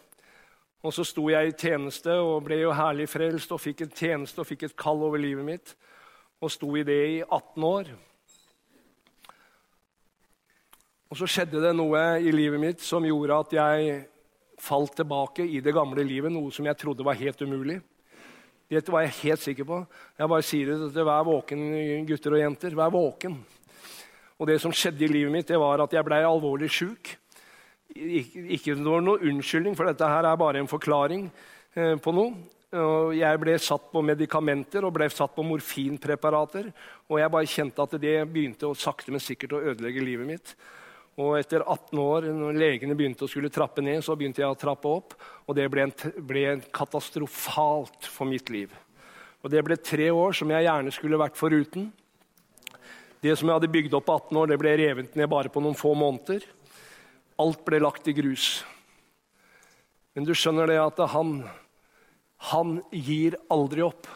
Og 0.84 0.94
så 0.94 1.04
sto 1.04 1.28
jeg 1.30 1.48
i 1.48 1.58
tjeneste 1.58 2.16
og 2.16 2.44
ble 2.48 2.62
jo 2.62 2.72
herlig 2.72 3.10
frelst 3.10 3.52
og 3.52 3.60
fikk 3.60 3.82
en 3.82 3.92
tjeneste 3.92 4.40
og 4.40 4.48
fikk 4.48 4.64
et 4.64 4.78
kall 4.78 5.04
over 5.04 5.20
livet 5.20 5.46
mitt. 5.46 5.76
Og 6.40 6.52
sto 6.52 6.76
i 6.76 6.84
det 6.84 7.02
i 7.10 7.22
18 7.28 7.64
år. 7.64 7.92
Og 11.10 11.18
så 11.18 11.28
skjedde 11.28 11.60
det 11.60 11.76
noe 11.76 12.22
i 12.24 12.32
livet 12.32 12.60
mitt 12.60 12.80
som 12.80 13.04
gjorde 13.04 13.44
at 13.44 13.54
jeg 13.60 14.06
falt 14.66 14.96
tilbake 14.98 15.46
i 15.46 15.62
det 15.64 15.74
gamle 15.76 16.04
livet, 16.06 16.34
noe 16.34 16.54
som 16.54 16.66
jeg 16.66 16.80
trodde 16.82 17.06
var 17.06 17.20
helt 17.20 17.42
umulig. 17.46 17.80
Dette 18.72 18.90
var 18.90 19.06
jeg 19.06 19.20
helt 19.20 19.44
sikker 19.44 19.68
på. 19.70 19.84
Jeg 20.18 20.32
bare 20.32 20.46
sier 20.46 20.72
det 20.72 20.90
til 20.96 21.06
hver 21.06 21.28
våken, 21.28 21.62
gutter 22.08 22.34
og 22.34 22.42
jenter. 22.42 22.74
Vær 22.78 22.94
våken. 22.94 23.38
Og 24.42 24.50
det 24.50 24.58
som 24.64 24.74
skjedde 24.74 25.06
i 25.06 25.12
livet 25.12 25.32
mitt, 25.32 25.48
det 25.48 25.60
var 25.62 25.84
at 25.84 25.94
jeg 25.94 26.06
ble 26.06 26.18
alvorlig 26.26 26.72
sjuk. 26.74 27.14
Ikke, 27.96 28.74
noen 28.76 29.06
noe 29.06 29.22
unnskyldning, 29.22 29.78
for 29.78 29.88
dette 29.88 30.10
her 30.10 30.26
er 30.28 30.42
bare 30.42 30.60
en 30.60 30.72
forklaring 30.72 31.30
eh, 31.78 31.94
på 32.02 32.16
noe. 32.16 32.34
Jeg 33.16 33.40
ble 33.40 33.54
satt 33.62 33.86
på 33.94 34.02
medikamenter 34.04 34.84
og 34.84 34.98
ble 34.98 35.06
satt 35.14 35.32
på 35.32 35.46
morfinpreparater. 35.48 36.74
Og 37.08 37.22
jeg 37.22 37.32
bare 37.32 37.48
kjente 37.48 37.86
at 37.86 37.94
det 38.02 38.18
begynte 38.34 38.68
å 38.68 38.76
sakte, 38.76 39.14
men 39.14 39.24
sikkert 39.24 39.56
å 39.56 39.62
ødelegge 39.72 40.04
livet 40.04 40.28
mitt. 40.28 40.56
Og 41.16 41.38
etter 41.40 41.64
18 41.64 42.00
år, 42.02 42.26
når 42.36 42.58
legene 42.60 42.96
begynte 42.98 43.24
å 43.24 43.32
skulle 43.32 43.52
trappe 43.54 43.84
ned, 43.84 44.02
så 44.04 44.18
begynte 44.20 44.42
jeg 44.44 44.52
å 44.52 44.58
trappe 44.60 44.90
opp. 44.92 45.16
Og 45.48 45.56
det 45.56 45.70
ble, 45.72 45.86
en, 45.88 45.94
ble 46.28 46.44
katastrofalt 46.76 48.10
for 48.12 48.28
mitt 48.28 48.52
liv. 48.52 48.74
Og 49.40 49.52
det 49.54 49.62
ble 49.64 49.78
tre 49.80 50.10
år 50.12 50.36
som 50.36 50.52
jeg 50.52 50.66
gjerne 50.68 50.92
skulle 50.92 51.20
vært 51.22 51.40
foruten. 51.40 51.88
Det 53.24 53.36
som 53.40 53.48
jeg 53.48 53.56
hadde 53.56 53.72
bygd 53.72 53.96
opp 53.96 54.08
på 54.10 54.18
18 54.20 54.42
år, 54.42 54.52
det 54.52 54.60
ble 54.60 54.74
revet 54.82 55.16
ned 55.16 55.32
bare 55.32 55.52
på 55.54 55.64
noen 55.64 55.78
få 55.78 55.94
måneder. 55.96 56.44
Alt 57.40 57.64
ble 57.68 57.80
lagt 57.80 58.12
i 58.12 58.16
grus. 58.18 58.66
Men 60.16 60.28
du 60.28 60.34
skjønner 60.36 60.68
det 60.72 60.82
at 60.82 61.00
han, 61.16 61.38
han 62.52 62.76
gir 62.92 63.40
aldri 63.52 63.86
opp. 63.88 64.12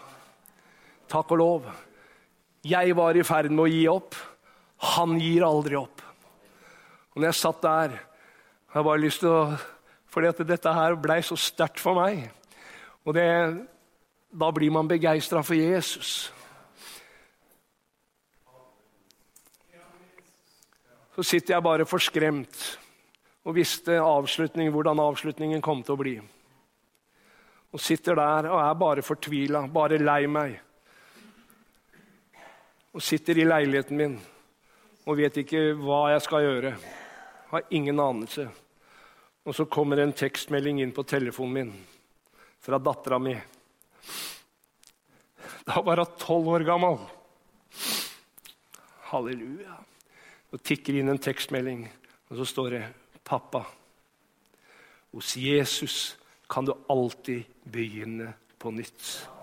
Takk 1.09 1.31
og 1.31 1.41
lov. 1.41 1.71
Jeg 2.67 2.91
var 2.99 3.15
i 3.15 3.23
ferd 3.23 3.55
med 3.55 3.65
å 3.65 3.71
gi 3.71 3.81
opp. 3.91 4.19
Han 4.97 5.15
gir 5.19 5.47
aldri 5.47 5.79
opp. 5.79 6.08
Og 7.19 7.23
når 7.25 7.33
jeg 7.33 7.35
satt 7.41 7.57
der 7.65 7.93
jeg 8.71 8.85
bare 8.87 8.99
lyst 9.03 9.19
til 9.19 9.27
å, 9.27 9.57
Fordi 10.07 10.27
at 10.29 10.37
dette 10.47 10.71
her 10.71 10.93
blei 10.95 11.17
så 11.19 11.35
sterkt 11.35 11.81
for 11.83 11.99
meg. 11.99 12.29
Og 13.03 13.11
det, 13.13 13.25
da 14.31 14.47
blir 14.55 14.71
man 14.71 14.87
begeistra 14.87 15.41
for 15.43 15.53
Jesus. 15.53 16.31
Så 21.17 21.25
sitter 21.27 21.57
jeg 21.57 21.65
bare 21.67 21.85
forskremt 21.85 22.61
og 23.43 23.57
visste 23.57 23.99
avslutning, 23.99 24.71
hvordan 24.71 25.03
avslutningen 25.03 25.61
kom 25.61 25.83
til 25.83 25.97
å 25.97 25.99
bli. 25.99 26.15
Og 27.75 27.83
sitter 27.83 28.15
der 28.15 28.47
og 28.53 28.61
er 28.63 28.79
bare 28.79 29.03
fortvila, 29.03 29.65
bare 29.67 29.99
lei 29.99 30.23
meg. 30.31 30.55
Og 32.95 33.03
sitter 33.03 33.43
i 33.43 33.49
leiligheten 33.51 33.99
min 33.99 34.17
og 35.09 35.17
vet 35.17 35.43
ikke 35.43 35.73
hva 35.81 36.07
jeg 36.13 36.25
skal 36.25 36.47
gjøre. 36.47 36.73
Har 37.49 37.63
ingen 37.69 37.99
anelse. 37.99 38.49
Og 39.43 39.55
så 39.55 39.65
kommer 39.65 39.97
en 39.97 40.13
tekstmelding 40.13 40.81
inn 40.83 40.91
på 40.93 41.03
telefonen 41.03 41.53
min 41.53 41.71
fra 42.59 42.77
dattera 42.77 43.17
mi. 43.19 43.33
Da 45.65 45.81
var 45.81 46.03
hun 46.03 46.17
tolv 46.19 46.51
år 46.53 46.65
gammel. 46.67 46.99
Halleluja. 49.09 49.79
Så 50.49 50.57
tikker 50.57 50.99
inn 50.99 51.09
en 51.09 51.21
tekstmelding, 51.21 51.83
og 52.29 52.37
så 52.37 52.45
står 52.45 52.69
det 52.69 52.83
'Pappa, 53.23 53.65
hos 55.13 55.35
Jesus 55.37 56.17
kan 56.49 56.65
du 56.65 56.73
alltid 56.89 57.45
begynne 57.63 58.33
på 58.57 58.71
nytt'. 58.71 59.38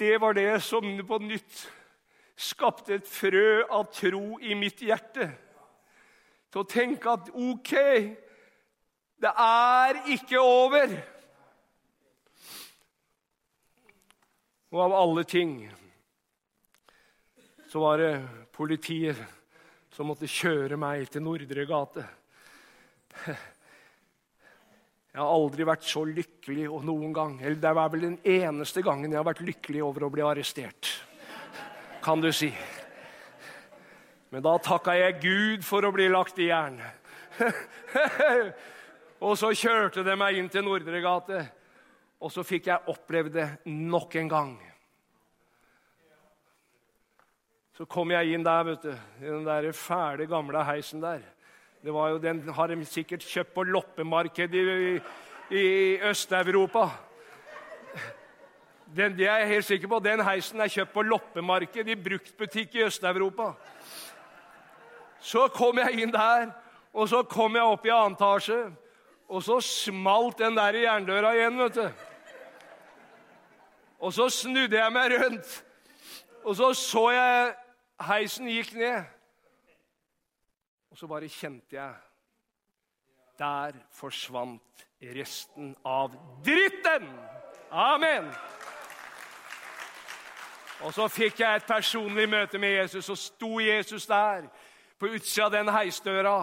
Det 0.00 0.18
var 0.18 0.34
det 0.34 0.60
som 0.60 1.06
på 1.06 1.18
nytt 1.20 1.58
skapte 2.40 2.94
et 2.96 3.08
frø 3.08 3.66
av 3.68 3.90
tro 3.92 4.38
i 4.40 4.54
mitt 4.56 4.80
hjerte. 4.80 5.26
Til 6.48 6.62
å 6.62 6.68
tenke 6.72 7.12
at 7.12 7.28
OK, 7.36 7.72
det 9.20 9.32
er 9.44 10.00
ikke 10.14 10.40
over. 10.40 10.94
Og 14.72 14.80
av 14.86 14.96
alle 15.02 15.26
ting 15.28 15.52
så 17.68 17.84
var 17.84 18.00
det 18.00 18.14
politiet 18.56 19.20
som 19.92 20.08
måtte 20.08 20.32
kjøre 20.32 20.80
meg 20.80 21.12
til 21.12 21.28
Nordre 21.28 21.68
gate. 21.68 22.08
Jeg 25.20 25.26
har 25.28 25.36
aldri 25.36 25.64
vært 25.68 25.82
så 25.84 26.00
lykkelig 26.08 26.62
noen 26.88 27.10
gang. 27.12 27.34
Eller 27.42 27.58
det 27.60 27.70
var 27.76 27.90
vel 27.92 28.06
den 28.06 28.14
eneste 28.24 28.80
gangen 28.80 29.12
jeg 29.12 29.18
har 29.18 29.26
vært 29.26 29.42
lykkelig 29.44 29.82
over 29.84 30.06
å 30.06 30.08
bli 30.14 30.22
arrestert. 30.24 30.88
Kan 32.00 32.22
du 32.24 32.30
si. 32.32 32.48
Men 34.32 34.40
da 34.46 34.54
takka 34.64 34.94
jeg 34.96 35.18
Gud 35.20 35.66
for 35.68 35.84
å 35.84 35.90
bli 35.92 36.06
lagt 36.08 36.40
i 36.40 36.46
jern. 36.48 36.78
og 39.26 39.36
så 39.36 39.50
kjørte 39.52 40.06
de 40.08 40.14
meg 40.16 40.40
inn 40.40 40.48
til 40.48 40.64
Nordre 40.64 41.02
gate, 41.04 41.42
og 42.16 42.32
så 42.32 42.40
fikk 42.40 42.70
jeg 42.70 42.88
oppleve 42.88 43.34
det 43.34 43.48
nok 43.68 44.16
en 44.22 44.32
gang. 44.32 44.54
Så 47.76 47.84
kom 47.84 48.16
jeg 48.16 48.32
inn 48.38 48.48
der, 48.48 48.64
vet 48.72 48.88
du, 48.88 48.96
i 49.20 49.28
den 49.28 49.44
der 49.44 49.68
fæle, 49.76 50.24
gamle 50.32 50.64
heisen 50.64 51.04
der. 51.04 51.28
Det 51.82 51.92
var 51.92 52.08
jo, 52.08 52.18
Den 52.18 52.48
har 52.48 52.66
de 52.68 52.84
sikkert 52.84 53.22
kjøpt 53.24 53.54
på 53.54 53.62
loppemarked 53.64 54.54
i, 54.54 54.60
i, 54.60 54.96
i 55.56 56.00
Øst-Europa. 56.04 56.90
Den, 58.96 59.16
det 59.16 59.28
er 59.28 59.38
jeg 59.38 59.48
helt 59.48 59.64
sikker 59.64 59.88
på. 59.88 59.98
Den 60.04 60.20
heisen 60.20 60.60
er 60.60 60.68
kjøpt 60.68 60.92
på 60.92 61.02
loppemarked 61.02 61.88
i 61.88 61.96
bruktbutikk 61.96 62.74
i 62.74 62.82
Øst-Europa. 62.84 63.52
Så 65.20 65.46
kom 65.48 65.78
jeg 65.78 66.02
inn 66.02 66.12
der, 66.12 66.50
og 66.92 67.08
så 67.08 67.22
kom 67.22 67.56
jeg 67.56 67.64
opp 67.64 67.86
i 67.86 67.92
annen 67.94 68.16
etasje. 68.18 68.58
Og 69.28 69.42
så 69.46 69.60
smalt 69.64 70.38
den 70.38 70.58
der 70.58 70.76
i 70.76 70.84
jerndøra 70.84 71.32
igjen, 71.38 71.58
vet 71.62 71.78
du. 71.78 71.88
Og 74.00 74.12
så 74.12 74.28
snudde 74.28 74.76
jeg 74.76 74.92
meg 74.92 75.16
rundt, 75.16 75.64
og 76.44 76.56
så 76.56 76.72
så 76.74 77.06
jeg 77.14 77.54
heisen 78.04 78.48
gikk 78.48 78.74
ned. 78.74 79.08
Og 80.90 80.98
så 80.98 81.06
bare 81.06 81.28
kjente 81.30 81.76
jeg 81.76 81.94
Der 83.38 83.76
forsvant 83.96 84.86
resten 85.00 85.72
av 85.86 86.12
dritten! 86.44 87.06
Amen! 87.70 88.26
Og 90.84 90.92
så 90.96 91.06
fikk 91.12 91.40
jeg 91.40 91.60
et 91.60 91.68
personlig 91.68 92.26
møte 92.28 92.58
med 92.60 92.72
Jesus, 92.72 93.08
og 93.12 93.18
sto 93.20 93.60
Jesus 93.60 94.06
der 94.08 94.46
på 95.00 95.10
utsida 95.12 95.46
av 95.46 95.52
den 95.54 95.72
heisdøra. 95.72 96.36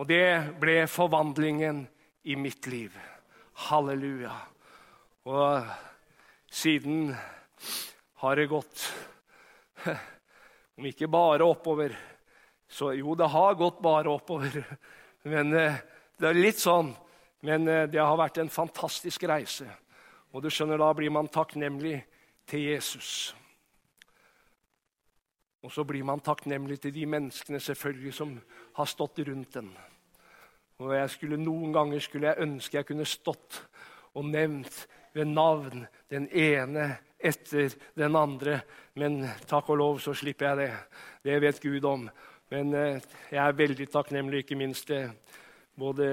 Og 0.00 0.08
det 0.08 0.56
ble 0.60 0.84
forvandlingen 0.90 1.84
i 2.24 2.36
mitt 2.40 2.66
liv. 2.66 2.92
Halleluja. 3.68 4.32
Og 5.28 5.68
siden 6.50 7.14
har 8.20 8.36
det 8.36 8.48
gått 8.50 8.88
Om 10.74 10.86
ikke 10.88 11.06
bare 11.06 11.46
oppover, 11.46 11.92
så 12.68 12.92
jo, 12.96 13.14
det 13.14 13.28
har 13.30 13.54
gått 13.58 13.82
bare 13.82 14.10
oppover. 14.10 14.62
Men 15.30 15.54
eh, 15.56 15.80
det 16.18 16.30
er 16.30 16.38
litt 16.38 16.60
sånn. 16.60 16.92
Men 17.44 17.68
eh, 17.68 17.86
det 17.90 18.00
har 18.00 18.16
vært 18.18 18.40
en 18.42 18.52
fantastisk 18.52 19.26
reise. 19.28 19.68
Og 20.34 20.42
du 20.42 20.50
skjønner, 20.50 20.80
da 20.80 20.90
blir 20.96 21.12
man 21.14 21.30
takknemlig 21.30 21.98
til 22.50 22.66
Jesus. 22.72 23.34
Og 25.64 25.72
så 25.72 25.84
blir 25.88 26.04
man 26.04 26.20
takknemlig 26.20 26.80
til 26.82 26.92
de 26.92 27.06
menneskene 27.08 27.60
selvfølgelig 27.62 28.14
som 28.16 28.34
har 28.76 28.88
stått 28.90 29.22
rundt 29.28 29.54
den. 29.56 29.70
Og 30.82 30.92
jeg 30.96 31.10
skulle, 31.14 31.38
Noen 31.40 31.72
ganger 31.72 32.02
skulle 32.02 32.32
jeg 32.32 32.44
ønske 32.44 32.80
jeg 32.80 32.88
kunne 32.88 33.06
stått 33.08 33.62
og 34.14 34.26
nevnt 34.28 34.84
ved 35.14 35.30
navn 35.30 35.86
den 36.10 36.26
ene 36.28 36.90
etter 37.16 37.72
den 37.96 38.16
andre. 38.18 38.60
Men 38.98 39.22
takk 39.48 39.70
og 39.72 39.80
lov 39.80 40.02
så 40.02 40.14
slipper 40.18 40.50
jeg 40.50 40.60
det. 40.64 40.70
Det 41.24 41.40
vet 41.46 41.62
Gud 41.62 41.88
om. 41.88 42.08
Men 42.52 42.74
eh, 42.76 43.04
jeg 43.30 43.40
er 43.40 43.56
veldig 43.56 43.86
takknemlig, 43.92 44.44
ikke 44.44 44.58
minst 44.58 44.88
til 44.90 45.08
både 45.78 46.10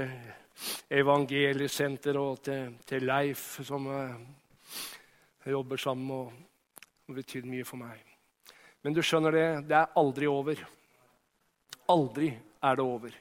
Evangeliesenteret 0.91 2.19
og 2.19 2.43
til, 2.45 2.77
til 2.87 3.03
Leif, 3.07 3.59
som 3.65 3.87
jeg 3.91 5.55
jobber 5.55 5.81
sammen 5.81 6.11
og, 6.13 6.33
og 7.09 7.17
betyr 7.17 7.47
mye 7.49 7.65
for 7.65 7.81
meg. 7.81 7.99
Men 8.81 8.95
du 8.95 9.01
skjønner 9.05 9.35
det, 9.35 9.47
det 9.69 9.77
er 9.77 9.97
aldri 9.97 10.29
over. 10.29 10.61
Aldri 11.89 12.31
er 12.61 12.77
det 12.77 12.85
over. 12.85 13.17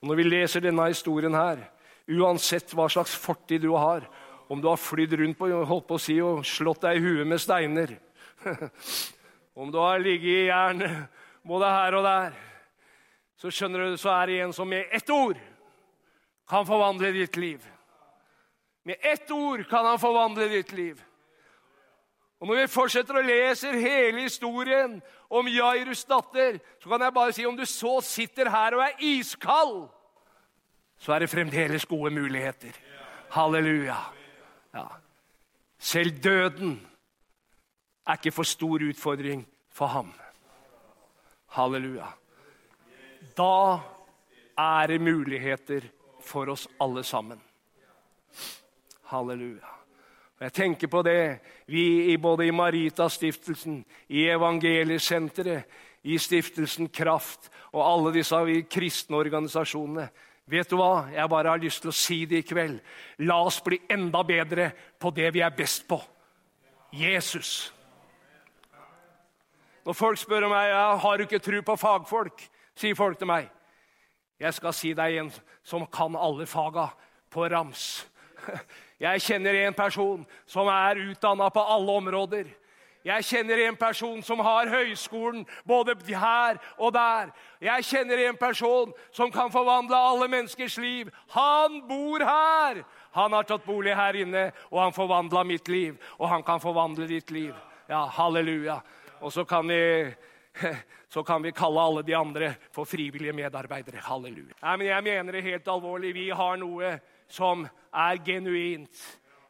Og 0.00 0.08
Når 0.08 0.20
vi 0.20 0.28
leser 0.28 0.64
denne 0.64 0.88
historien 0.88 1.34
her, 1.36 1.64
uansett 2.06 2.74
hva 2.76 2.88
slags 2.92 3.16
fortid 3.18 3.64
du 3.64 3.72
har, 3.74 4.06
om 4.48 4.60
du 4.62 4.68
har 4.70 4.78
flydd 4.78 5.16
rundt 5.18 5.38
på, 5.38 5.48
holdt 5.50 5.88
på 5.88 5.98
å 5.98 6.02
si, 6.02 6.20
og 6.22 6.44
slått 6.46 6.84
deg 6.86 7.00
i 7.00 7.02
huet 7.02 7.26
med 7.26 7.42
steiner 7.42 7.96
Om 9.56 9.72
du 9.72 9.78
har 9.80 9.98
ligget 9.98 10.28
i 10.28 10.48
jern 10.50 10.84
både 11.46 11.70
her 11.70 11.96
og 11.98 12.04
der, 12.04 12.36
så 13.36 13.50
skjønner 13.52 13.84
du, 13.84 13.96
så 14.00 14.10
er 14.10 14.26
det 14.26 14.38
en 14.42 14.52
som 14.56 14.68
med 14.68 14.92
ett 14.94 15.10
ord 15.10 15.38
kan 16.48 16.66
forvandle 16.66 17.12
ditt 17.14 17.36
liv. 17.36 17.64
Med 18.86 18.96
ett 19.02 19.30
ord 19.30 19.64
kan 19.68 19.84
han 19.84 19.98
forvandle 19.98 20.48
ditt 20.48 20.72
liv. 20.72 21.02
Og 22.40 22.48
Når 22.48 22.60
vi 22.60 22.66
fortsetter 22.68 23.16
å 23.16 23.24
lese 23.24 23.72
hele 23.72 24.26
historien 24.26 24.98
om 25.32 25.48
Jairus 25.48 26.04
datter, 26.04 26.58
så 26.82 26.90
kan 26.90 27.02
jeg 27.02 27.14
bare 27.16 27.32
si 27.32 27.46
om 27.48 27.56
du 27.56 27.64
så 27.66 27.96
sitter 28.04 28.50
her 28.52 28.76
og 28.76 28.84
er 28.84 29.06
iskald, 29.14 29.88
så 30.98 31.12
er 31.12 31.24
det 31.24 31.32
fremdeles 31.32 31.84
gode 31.88 32.10
muligheter. 32.14 32.76
Halleluja. 33.30 33.96
Ja. 34.74 34.86
Selv 35.78 36.22
døden 36.24 36.78
er 38.06 38.16
ikke 38.16 38.32
for 38.32 38.48
stor 38.48 38.80
utfordring 38.80 39.44
for 39.72 39.92
ham. 39.92 40.12
Halleluja. 41.56 42.08
Da 43.36 43.80
er 44.56 44.88
det 44.88 45.00
muligheter 45.00 45.86
for 46.20 46.50
oss 46.52 46.66
alle 46.80 47.04
sammen. 47.04 47.40
Halleluja. 49.08 49.72
Jeg 50.40 50.52
tenker 50.52 50.90
på 50.92 51.00
det, 51.06 51.38
vi 51.66 52.16
både 52.20 52.46
i 52.46 52.52
Maritastiftelsen, 52.52 53.78
i 54.08 54.26
Evangeliesenteret, 54.28 55.64
i 56.04 56.18
Stiftelsen 56.20 56.90
Kraft 56.92 57.48
og 57.72 57.80
alle 57.82 58.12
disse 58.18 58.38
kristne 58.70 59.16
organisasjonene. 59.16 60.10
Vet 60.46 60.70
du 60.70 60.76
hva? 60.78 61.08
Jeg 61.10 61.30
bare 61.32 61.54
har 61.54 61.62
lyst 61.62 61.82
til 61.82 61.90
å 61.90 61.96
si 61.96 62.18
det 62.28 62.42
i 62.42 62.46
kveld. 62.46 62.76
La 63.26 63.40
oss 63.42 63.62
bli 63.64 63.80
enda 63.90 64.20
bedre 64.28 64.68
på 65.00 65.10
det 65.10 65.32
vi 65.34 65.42
er 65.42 65.56
best 65.56 65.88
på. 65.88 65.98
Jesus. 66.94 67.72
Når 69.86 69.94
folk 69.94 70.18
spør 70.18 70.48
meg 70.50 70.72
ja, 70.72 70.96
har 70.98 71.16
du 71.16 71.22
ikke 71.22 71.38
tro 71.38 71.60
på 71.62 71.76
fagfolk, 71.78 72.42
sier 72.74 72.96
folk 72.98 73.20
til 73.20 73.30
meg. 73.30 73.46
Jeg 74.42 74.54
skal 74.56 74.74
si 74.74 74.90
deg 74.98 75.20
en 75.20 75.30
som 75.64 75.86
kan 75.86 76.16
alle 76.18 76.46
faga 76.50 76.88
på 77.30 77.46
rams. 77.52 78.06
Jeg 79.06 79.20
kjenner 79.20 79.54
en 79.60 79.74
person 79.76 80.22
som 80.48 80.70
er 80.72 81.02
utdanna 81.10 81.50
på 81.52 81.60
alle 81.60 81.96
områder. 82.00 82.46
Jeg 83.06 83.24
kjenner 83.28 83.60
en 83.66 83.76
person 83.76 84.22
som 84.24 84.40
har 84.42 84.70
høyskolen 84.72 85.44
både 85.68 85.94
her 86.08 86.56
og 86.78 86.94
der. 86.96 87.28
Jeg 87.60 87.84
kjenner 87.84 88.22
en 88.24 88.38
person 88.40 88.94
som 89.12 89.30
kan 89.30 89.52
forvandle 89.52 89.96
alle 89.96 90.26
menneskers 90.32 90.78
liv. 90.80 91.12
Han 91.36 91.82
bor 91.86 92.24
her! 92.24 92.82
Han 93.12 93.36
har 93.36 93.46
tatt 93.46 93.68
bolig 93.68 93.94
her 93.96 94.16
inne, 94.16 94.48
og 94.72 94.80
han 94.82 94.96
forvandla 94.96 95.44
mitt 95.44 95.68
liv. 95.68 95.94
Og 96.18 96.28
han 96.28 96.42
kan 96.42 96.60
forvandle 96.60 97.06
ditt 97.06 97.30
liv. 97.30 97.54
Ja, 97.88 98.06
halleluja. 98.10 98.80
Og 99.20 99.32
så 99.32 99.44
kan 99.44 99.68
vi 99.68 99.80
så 101.08 101.22
kan 101.22 101.42
vi 101.42 101.52
kalle 101.52 101.80
alle 101.80 102.02
de 102.02 102.16
andre 102.16 102.54
for 102.72 102.84
frivillige 102.84 103.32
medarbeidere. 103.32 104.00
Halleluja. 104.04 104.56
Nei, 104.62 104.76
men 104.76 104.86
Jeg 104.86 105.04
mener 105.04 105.32
det 105.32 105.42
helt 105.42 105.68
alvorlig. 105.68 106.14
Vi 106.14 106.30
har 106.30 106.56
noe 106.56 106.96
som 107.28 107.66
er 107.92 108.18
genuint. 108.24 109.04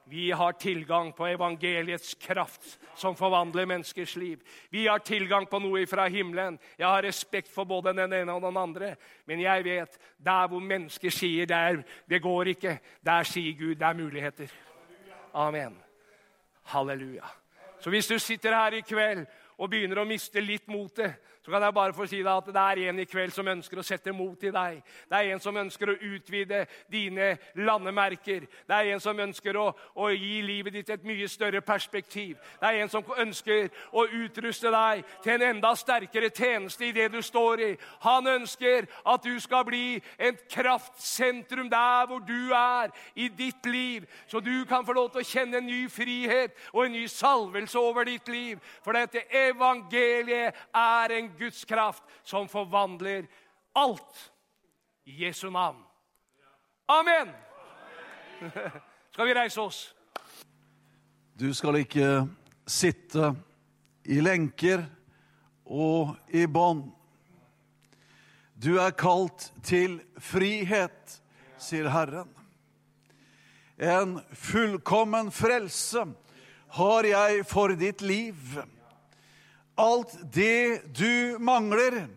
Vi 0.08 0.30
har 0.30 0.52
tilgang 0.52 1.12
på 1.12 1.26
evangeliets 1.26 2.14
kraft 2.14 2.78
som 2.94 3.16
forvandler 3.18 3.66
menneskers 3.66 4.16
liv. 4.16 4.42
Vi 4.70 4.84
har 4.86 4.98
tilgang 5.02 5.48
på 5.50 5.58
noe 5.58 5.82
fra 5.86 6.04
himmelen. 6.06 6.60
Jeg 6.78 6.86
har 6.86 7.02
respekt 7.02 7.50
for 7.50 7.66
både 7.66 7.92
den 7.96 8.12
ene 8.14 8.32
og 8.32 8.42
den 8.42 8.56
andre. 8.56 8.92
Men 9.26 9.42
jeg 9.42 9.64
vet 9.64 9.98
der 10.18 10.46
hvor 10.46 10.62
mennesker 10.62 11.10
sier 11.10 11.46
der, 11.46 11.82
det 12.06 12.22
går 12.22 12.52
ikke, 12.54 12.78
der 13.02 13.26
sier 13.26 13.58
Gud 13.58 13.74
det 13.74 13.88
er 13.88 13.98
muligheter. 13.98 14.54
Amen. 15.34 15.74
Halleluja. 16.70 17.26
Så 17.80 17.90
hvis 17.90 18.06
du 18.06 18.18
sitter 18.18 18.54
her 18.54 18.78
i 18.78 18.86
kveld 18.86 19.26
og 19.58 19.70
begynner 19.70 20.02
å 20.02 20.08
miste 20.08 20.40
litt 20.40 20.68
motet, 20.68 21.16
så 21.46 21.52
kan 21.52 21.62
jeg 21.62 21.74
bare 21.74 21.94
få 21.94 22.08
si 22.10 22.18
deg 22.18 22.26
at 22.32 22.48
det 22.50 22.62
er 22.62 22.78
en 22.90 22.98
i 22.98 23.04
kveld 23.06 23.30
som 23.30 23.46
ønsker 23.46 23.78
å 23.78 23.82
sette 23.86 24.10
mot 24.10 24.40
i 24.42 24.50
deg. 24.50 24.80
Det 25.06 25.18
er 25.18 25.28
en 25.30 25.42
som 25.44 25.54
ønsker 25.54 25.92
å 25.92 25.94
utvide 26.08 26.64
dine 26.90 27.28
landemerker. 27.54 28.48
Det 28.66 28.74
er 28.74 28.88
en 28.90 29.02
som 29.04 29.20
ønsker 29.22 29.54
å, 29.54 29.68
å 29.94 30.08
gi 30.10 30.40
livet 30.42 30.74
ditt 30.74 30.90
et 30.90 31.04
mye 31.06 31.28
større 31.30 31.60
perspektiv. 31.62 32.34
Det 32.58 32.66
er 32.66 32.80
en 32.82 32.90
som 32.90 33.12
ønsker 33.22 33.68
å 33.94 34.02
utruste 34.24 34.72
deg 34.74 35.04
til 35.22 35.36
en 35.36 35.44
enda 35.52 35.70
sterkere 35.78 36.32
tjeneste 36.34 36.88
i 36.88 36.90
det 36.96 37.12
du 37.14 37.20
står 37.22 37.62
i. 37.62 37.70
Han 38.02 38.26
ønsker 38.26 38.90
at 39.06 39.22
du 39.22 39.38
skal 39.38 39.62
bli 39.70 40.00
et 40.18 40.42
kraftsentrum 40.50 41.70
der 41.70 42.10
hvor 42.10 42.26
du 42.26 42.50
er 42.58 42.90
i 43.14 43.28
ditt 43.30 43.70
liv, 43.70 44.10
så 44.26 44.42
du 44.42 44.64
kan 44.66 44.82
få 44.82 44.98
lov 44.98 45.12
til 45.14 45.22
å 45.22 45.30
kjenne 45.30 45.62
en 45.62 45.70
ny 45.70 45.84
frihet 45.94 46.58
og 46.72 46.88
en 46.88 46.98
ny 46.98 47.06
salvelse 47.06 47.78
over 47.78 48.10
ditt 48.10 48.34
liv. 48.34 48.58
For 48.82 48.98
dette 48.98 49.22
evangeliet 49.50 50.56
er 50.74 51.16
en 51.18 51.30
Guds 51.38 51.64
kraft 51.64 52.04
som 52.22 52.48
forvandler 52.48 53.26
alt 53.76 54.32
i 55.06 55.24
Jesu 55.24 55.50
navn. 55.50 55.82
Amen! 56.86 57.32
Skal 59.12 59.26
vi 59.26 59.34
reise 59.34 59.60
oss? 59.60 59.80
Du 61.36 61.50
skal 61.54 61.82
ikke 61.82 62.26
sitte 62.66 63.34
i 64.08 64.20
lenker 64.20 64.86
og 65.66 66.14
i 66.32 66.46
bånd. 66.46 66.86
Du 68.56 68.78
er 68.80 68.94
kalt 68.96 69.50
til 69.66 69.98
frihet, 70.22 71.18
sier 71.60 71.90
Herren. 71.92 72.30
En 73.76 74.16
fullkommen 74.32 75.28
frelse 75.34 76.06
har 76.78 77.08
jeg 77.08 77.44
for 77.48 77.76
ditt 77.76 78.00
liv. 78.00 78.56
Alt 79.76 80.32
det 80.32 80.80
du 80.96 81.36
mangler, 81.38 82.08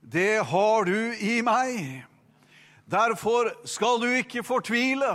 det 0.00 0.42
har 0.42 0.84
du 0.84 1.14
i 1.14 1.42
meg. 1.42 2.02
Derfor 2.86 3.52
skal 3.66 4.00
du 4.02 4.08
ikke 4.10 4.42
fortvile, 4.42 5.12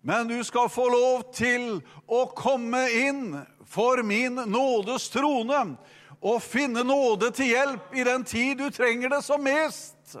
men 0.00 0.28
du 0.28 0.40
skal 0.44 0.70
få 0.72 0.88
lov 0.88 1.26
til 1.36 1.82
å 2.08 2.22
komme 2.32 2.80
inn 2.96 3.36
for 3.68 4.00
min 4.08 4.40
nådes 4.48 5.10
trone 5.12 5.60
og 6.20 6.40
finne 6.40 6.80
nåde 6.86 7.28
til 7.36 7.52
hjelp 7.52 7.92
i 7.92 8.06
den 8.08 8.24
tid 8.24 8.64
du 8.64 8.70
trenger 8.72 9.12
det 9.18 9.22
som 9.26 9.44
mest. 9.44 10.16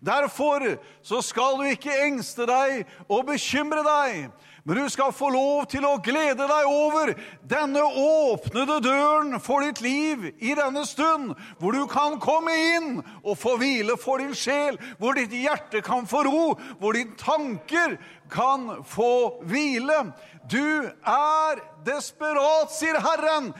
Derfor 0.00 0.76
så 1.02 1.20
skal 1.24 1.56
du 1.60 1.66
ikke 1.68 1.96
engste 2.04 2.44
deg 2.48 2.84
og 3.08 3.26
bekymre 3.32 3.84
deg, 3.84 4.28
men 4.64 4.76
du 4.76 4.90
skal 4.92 5.12
få 5.16 5.30
lov 5.32 5.64
til 5.72 5.84
å 5.88 5.96
glede 6.04 6.46
deg 6.48 6.68
over 6.68 7.12
denne 7.48 7.82
åpnede 7.82 8.80
døren 8.84 9.38
for 9.42 9.64
ditt 9.64 9.80
liv 9.84 10.26
i 10.36 10.54
denne 10.58 10.84
stund, 10.88 11.32
hvor 11.58 11.76
du 11.76 11.86
kan 11.90 12.18
komme 12.20 12.54
inn 12.76 12.90
og 13.22 13.38
få 13.40 13.56
hvile 13.60 13.96
for 14.00 14.20
din 14.20 14.34
sjel, 14.36 14.78
hvor 15.00 15.16
ditt 15.16 15.32
hjerte 15.34 15.82
kan 15.86 16.08
få 16.10 16.24
ro, 16.28 16.44
hvor 16.78 16.96
dine 16.96 17.16
tanker 17.20 17.96
kan 18.30 18.84
få 18.86 19.40
hvile. 19.48 20.10
Du 20.50 20.86
er 20.90 21.64
desperat, 21.86 22.72
sier 22.74 23.00
Herren, 23.00 23.52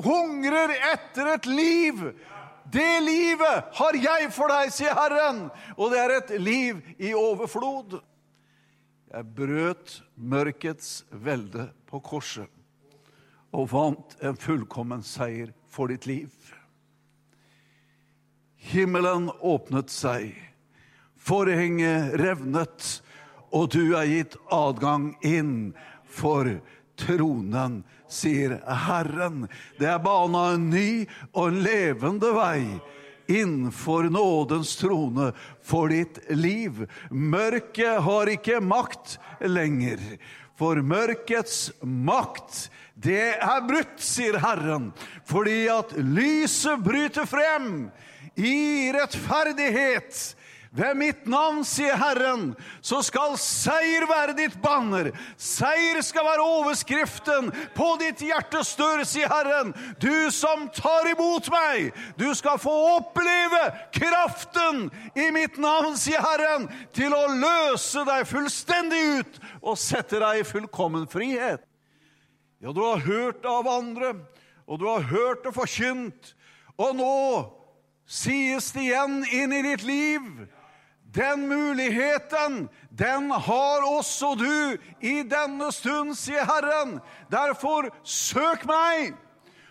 hungrer 0.00 0.74
etter 0.92 1.34
et 1.34 1.50
liv. 1.50 2.06
Det 2.74 3.00
livet 3.04 3.76
har 3.76 4.00
jeg 4.00 4.32
for 4.34 4.50
deg, 4.50 4.72
sier 4.74 4.96
Herren, 4.96 5.46
og 5.76 5.92
det 5.92 6.00
er 6.00 6.16
et 6.16 6.34
liv 6.40 6.80
i 6.98 7.12
overflod. 7.14 8.00
Jeg 9.14 9.30
brøt 9.36 9.92
mørkets 10.18 11.04
velde 11.22 11.68
på 11.86 12.00
korset 12.02 12.50
og 13.54 13.68
vant 13.70 14.16
en 14.26 14.34
fullkommen 14.34 15.04
seier 15.06 15.52
for 15.70 15.92
ditt 15.92 16.08
liv. 16.10 16.32
Himmelen 18.72 19.28
åpnet 19.38 19.92
seg, 19.94 20.32
forhenget 21.14 22.16
revnet, 22.18 22.88
og 23.54 23.70
du 23.76 23.94
er 23.94 24.10
gitt 24.10 24.34
adgang 24.50 25.12
inn 25.22 25.54
for 26.10 26.50
tronen, 26.98 27.84
sier 28.10 28.56
Herren. 28.88 29.46
Det 29.78 29.92
er 29.92 30.02
bana 30.02 30.56
en 30.56 30.66
ny 30.74 31.04
og 31.30 31.52
en 31.52 31.62
levende 31.62 32.34
vei 32.34 32.64
innenfor 33.26 34.10
nådens 34.12 34.76
trone 34.76 35.32
for 35.62 35.88
ditt 35.92 36.18
liv. 36.30 36.84
Mørket 37.10 38.02
har 38.04 38.30
ikke 38.32 38.60
makt 38.64 39.18
lenger. 39.40 40.00
For 40.58 40.78
mørkets 40.86 41.72
makt, 41.82 42.68
det 42.94 43.34
er 43.42 43.64
brutt, 43.66 43.98
sier 43.98 44.38
Herren, 44.38 44.92
fordi 45.26 45.64
at 45.72 45.96
lyset 45.98 46.84
bryter 46.84 47.26
frem 47.26 47.88
i 48.38 48.92
rettferdighet 48.94 50.20
ved 50.74 50.96
mitt 50.98 51.26
navn, 51.30 51.60
sier 51.66 51.94
Herren, 51.94 52.48
så 52.82 52.98
skal 53.06 53.36
seier 53.38 54.08
være 54.10 54.34
ditt 54.34 54.56
banner. 54.62 55.12
Seier 55.38 56.00
skal 56.02 56.26
være 56.26 56.46
overskriften 56.58 57.52
på 57.76 57.88
ditt 58.02 58.24
hjertes 58.26 58.72
dør, 58.78 59.04
sier 59.06 59.30
Herren. 59.30 59.70
Du 60.02 60.30
som 60.34 60.66
tar 60.74 61.06
imot 61.12 61.46
meg, 61.54 61.92
du 62.18 62.26
skal 62.34 62.58
få 62.58 62.74
oppleve 62.96 63.62
kraften 63.94 64.88
i 65.14 65.28
mitt 65.34 65.60
navn, 65.62 65.94
sier 66.00 66.22
Herren, 66.24 66.66
til 66.96 67.14
å 67.14 67.22
løse 67.30 68.02
deg 68.08 68.26
fullstendig 68.26 69.04
ut 69.20 69.40
og 69.62 69.78
sette 69.78 70.18
deg 70.18 70.42
i 70.42 70.48
fullkommen 70.48 71.06
frihet. 71.10 71.62
Ja, 72.58 72.72
du 72.74 72.82
har 72.82 73.04
hørt 73.04 73.46
av 73.46 73.68
andre, 73.68 74.14
og 74.66 74.82
du 74.82 74.88
har 74.88 75.06
hørt 75.06 75.46
det 75.46 75.54
forkynt, 75.54 76.34
og 76.80 76.96
nå 76.98 77.14
sies 78.10 78.72
det 78.74 78.88
igjen 78.88 79.20
inn 79.30 79.54
i 79.54 79.62
ditt 79.70 79.86
liv. 79.86 80.26
Den 81.14 81.48
muligheten, 81.48 82.68
den 82.90 83.30
har 83.30 83.84
også 83.86 84.34
du 84.34 84.76
i 85.00 85.22
denne 85.22 85.70
stund, 85.72 86.16
sier 86.18 86.42
Herren. 86.48 86.96
Derfor 87.30 87.86
søk 88.02 88.64
meg, 88.66 89.14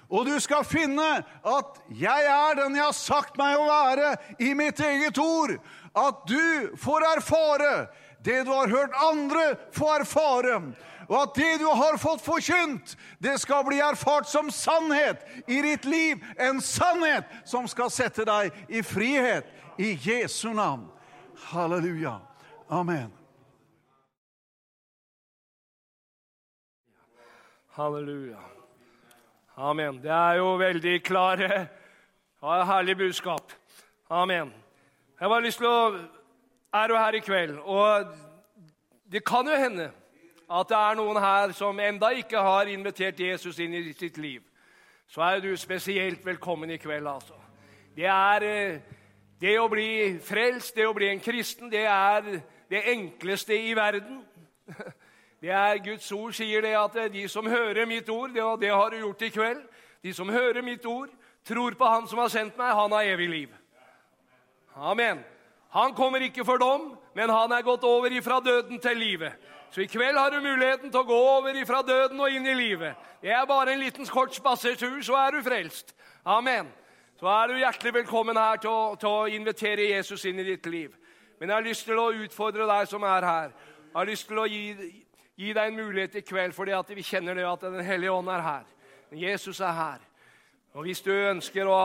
og 0.08 0.28
du 0.30 0.38
skal 0.40 0.64
finne 0.64 1.10
at 1.44 1.82
jeg 2.00 2.30
er 2.30 2.56
den 2.62 2.78
jeg 2.78 2.86
har 2.86 2.96
sagt 2.96 3.36
meg 3.40 3.58
å 3.60 3.68
være 3.68 4.14
i 4.40 4.54
mitt 4.56 4.80
eget 4.80 5.20
ord. 5.20 5.58
At 5.94 6.24
du 6.30 6.72
får 6.80 7.10
erfare 7.18 7.74
det 8.24 8.46
du 8.48 8.54
har 8.54 8.72
hørt 8.72 8.96
andre 9.04 9.44
få 9.76 9.92
erfare. 9.98 10.62
Og 11.10 11.18
at 11.20 11.36
det 11.36 11.58
du 11.60 11.68
har 11.68 12.00
fått 12.00 12.24
forkynt, 12.24 12.96
det 13.20 13.36
skal 13.42 13.66
bli 13.68 13.82
erfart 13.84 14.30
som 14.32 14.52
sannhet 14.52 15.26
i 15.48 15.60
ditt 15.66 15.86
liv. 15.86 16.24
En 16.40 16.62
sannhet 16.64 17.28
som 17.46 17.68
skal 17.68 17.92
sette 17.92 18.24
deg 18.28 18.54
i 18.72 18.84
frihet 18.86 19.50
i 19.78 19.92
Jesu 20.00 20.54
navn. 20.54 20.88
Halleluja. 21.44 22.20
Amen. 22.70 23.12
Halleluja. 27.68 28.40
Amen. 29.56 30.02
Det 30.02 30.12
er 30.12 30.34
jo 30.40 30.56
veldig 30.58 31.04
klare 31.04 31.50
ja, 32.42 32.64
Herlig 32.64 32.98
budskap. 32.98 33.52
Amen. 34.10 34.54
Jeg 35.20 35.30
har 35.30 35.42
lyst 35.42 35.62
til 35.62 35.70
å 35.70 36.00
Er 36.74 36.88
du 36.90 36.96
her 36.98 37.14
i 37.14 37.20
kveld? 37.22 37.60
Og 37.60 38.08
det 39.06 39.22
kan 39.26 39.46
jo 39.46 39.54
hende 39.54 39.92
at 40.50 40.70
det 40.70 40.78
er 40.78 40.98
noen 40.98 41.20
her 41.22 41.54
som 41.54 41.80
enda 41.80 42.10
ikke 42.18 42.42
har 42.42 42.70
invitert 42.72 43.20
Jesus 43.20 43.60
inn 43.62 43.76
i 43.78 43.94
sitt 43.94 44.18
liv. 44.18 44.42
Så 45.08 45.22
er 45.22 45.40
du 45.40 45.52
spesielt 45.58 46.26
velkommen 46.26 46.72
i 46.74 46.80
kveld, 46.82 47.08
altså. 47.08 47.38
Det 47.96 48.10
er 48.10 48.44
eh, 48.48 48.80
det 49.44 49.58
å 49.60 49.68
bli 49.68 50.20
frelst, 50.24 50.76
det 50.78 50.86
å 50.88 50.96
bli 50.96 51.10
en 51.12 51.20
kristen, 51.20 51.68
det 51.72 51.84
er 51.84 52.28
det 52.72 52.84
enkleste 52.94 53.58
i 53.58 53.74
verden. 53.76 54.22
Det 55.44 55.52
er 55.52 55.82
Guds 55.84 56.06
ord 56.16 56.32
sier 56.32 56.64
det 56.64 56.70
at 56.80 56.94
de 57.12 57.26
som 57.28 57.44
hører 57.52 57.84
mitt 57.84 58.08
ord, 58.08 58.32
det, 58.32 58.44
det 58.62 58.70
har 58.72 58.94
du 58.94 59.02
gjort 59.02 59.26
i 59.28 59.28
kveld 59.28 59.66
De 60.00 60.14
som 60.16 60.30
hører 60.32 60.64
mitt 60.64 60.86
ord, 60.88 61.10
tror 61.44 61.76
på 61.76 61.90
Han 61.92 62.06
som 62.08 62.22
har 62.22 62.30
sendt 62.32 62.56
meg, 62.56 62.72
han 62.72 62.96
har 62.96 63.10
evig 63.12 63.28
liv. 63.28 63.50
Amen. 64.80 65.20
Han 65.76 65.92
kommer 65.98 66.24
ikke 66.24 66.46
for 66.48 66.64
dom, 66.64 66.94
men 67.12 67.30
han 67.30 67.52
er 67.52 67.66
gått 67.68 67.84
over 67.84 68.16
ifra 68.16 68.40
døden 68.40 68.80
til 68.80 68.96
livet. 68.98 69.36
Så 69.76 69.84
i 69.84 69.90
kveld 69.92 70.16
har 70.16 70.32
du 70.32 70.40
muligheten 70.40 70.94
til 70.94 71.02
å 71.02 71.10
gå 71.12 71.18
over 71.34 71.60
ifra 71.60 71.82
døden 71.84 72.24
og 72.24 72.32
inn 72.32 72.48
i 72.48 72.56
livet. 72.56 72.96
Det 73.20 73.36
er 73.36 73.44
bare 73.52 73.76
en 73.76 73.84
liten 73.84 74.08
kort 74.08 74.32
spasertur, 74.32 75.02
så 75.04 75.20
er 75.26 75.36
du 75.36 75.44
frelst. 75.44 75.92
Amen 76.24 76.72
så 77.20 77.30
er 77.30 77.48
du 77.48 77.60
hjertelig 77.60 77.94
velkommen 77.94 78.38
her 78.38 78.60
til 78.62 78.72
å, 78.72 78.96
til 79.00 79.10
å, 79.10 79.28
invitere 79.32 79.90
Jesus 79.92 80.26
inn 80.26 80.42
i 80.42 80.48
ditt 80.48 80.66
liv. 80.66 80.96
Men 81.40 81.50
jeg 81.50 81.56
har 81.56 81.68
lyst 81.68 81.86
til 81.88 82.00
å 82.00 82.12
utfordre 82.26 82.68
deg 82.70 82.90
som 82.90 83.04
er 83.08 83.28
her. 83.28 83.54
Jeg 83.86 83.96
har 84.00 84.10
lyst 84.10 84.28
til 84.28 84.42
å 84.42 84.48
gi, 84.50 84.64
gi 85.40 85.54
deg 85.54 85.70
en 85.70 85.78
mulighet 85.78 86.20
i 86.20 86.26
kveld, 86.26 86.56
fordi 86.56 86.96
vi 86.96 87.06
kjenner 87.06 87.38
det 87.38 87.48
at 87.48 87.62
Den 87.62 87.86
hellige 87.86 88.12
ånd 88.12 88.30
er 88.30 88.42
her. 88.42 88.66
Jesus 89.12 89.60
er 89.60 89.78
her. 89.78 90.00
Og 90.74 90.88
hvis 90.88 91.02
du 91.06 91.12
ønsker 91.12 91.70
å 91.70 91.80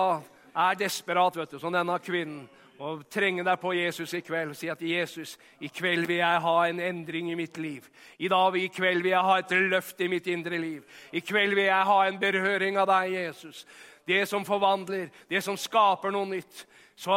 er 0.59 0.79
desperat, 0.79 1.37
vet 1.37 1.51
du, 1.51 1.59
som 1.59 1.73
denne 1.73 1.99
kvinnen, 2.03 2.49
og 2.79 3.03
trenge 3.11 3.43
deg 3.43 3.59
på 3.59 3.73
Jesus 3.75 4.13
i 4.15 4.21
kveld 4.23 4.55
si 4.55 4.69
at 4.71 4.83
Jesus, 4.87 5.33
i 5.59 5.67
kveld 5.67 6.07
vil 6.07 6.21
jeg 6.21 6.43
ha 6.45 6.57
en 6.69 6.81
endring 6.81 7.33
i 7.33 7.39
mitt 7.39 7.59
liv. 7.59 7.89
I 8.23 8.31
dag 8.31 8.55
i 8.55 8.69
kveld 8.71 9.03
vil 9.03 9.11
jeg 9.11 9.27
ha 9.27 9.39
et 9.41 9.55
løft 9.73 10.01
i 10.01 10.09
mitt 10.11 10.29
indre 10.31 10.61
liv. 10.63 10.85
I 11.11 11.21
kveld 11.27 11.57
vil 11.59 11.67
jeg 11.67 11.89
ha 11.91 11.99
en 12.07 12.21
berøring 12.23 12.79
av 12.79 12.87
deg, 12.87 13.17
Jesus. 13.17 13.65
Det 14.09 14.25
som 14.29 14.45
forvandler, 14.45 15.11
det 15.29 15.43
som 15.45 15.57
skaper 15.57 16.13
noe 16.15 16.27
nytt. 16.31 16.65
Så 16.99 17.15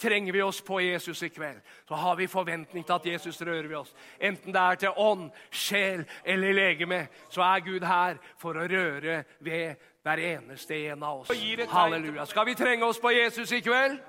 trenger 0.00 0.32
vi 0.32 0.42
oss 0.42 0.60
på 0.64 0.80
Jesus 0.80 1.22
i 1.22 1.28
kveld. 1.28 1.60
Så 1.88 1.94
har 1.94 2.16
vi 2.16 2.26
forventning 2.26 2.86
til 2.86 2.94
at 2.94 3.06
Jesus 3.06 3.42
rører 3.42 3.68
ved 3.68 3.76
oss. 3.76 3.94
Enten 4.20 4.54
det 4.54 4.60
er 4.60 4.74
til 4.74 4.96
ånd, 4.96 5.26
sjel 5.50 6.06
eller 6.24 6.52
legeme, 6.56 7.02
så 7.28 7.42
er 7.42 7.66
Gud 7.66 7.84
her 7.84 8.16
for 8.40 8.56
å 8.56 8.64
røre 8.64 9.24
ved 9.44 9.76
hver 10.02 10.24
eneste 10.30 10.80
en 10.88 11.02
av 11.02 11.20
oss. 11.20 11.34
Halleluja. 11.68 12.24
Skal 12.24 12.46
vi 12.46 12.56
trenge 12.56 12.88
oss 12.88 13.02
på 13.02 13.12
Jesus 13.12 13.52
i 13.52 13.60
kveld? 13.60 14.00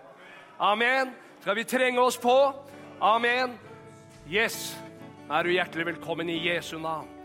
Amen. 0.60 1.12
Skal 1.42 1.56
vi 1.56 1.64
trenge 1.64 2.00
oss 2.00 2.18
på? 2.18 2.40
Amen. 3.02 3.60
Yes. 4.32 4.78
Er 5.30 5.44
du 5.44 5.52
hjertelig 5.52 5.86
velkommen 5.86 6.30
i 6.30 6.40
Jesu 6.48 6.78
navn. 6.80 7.19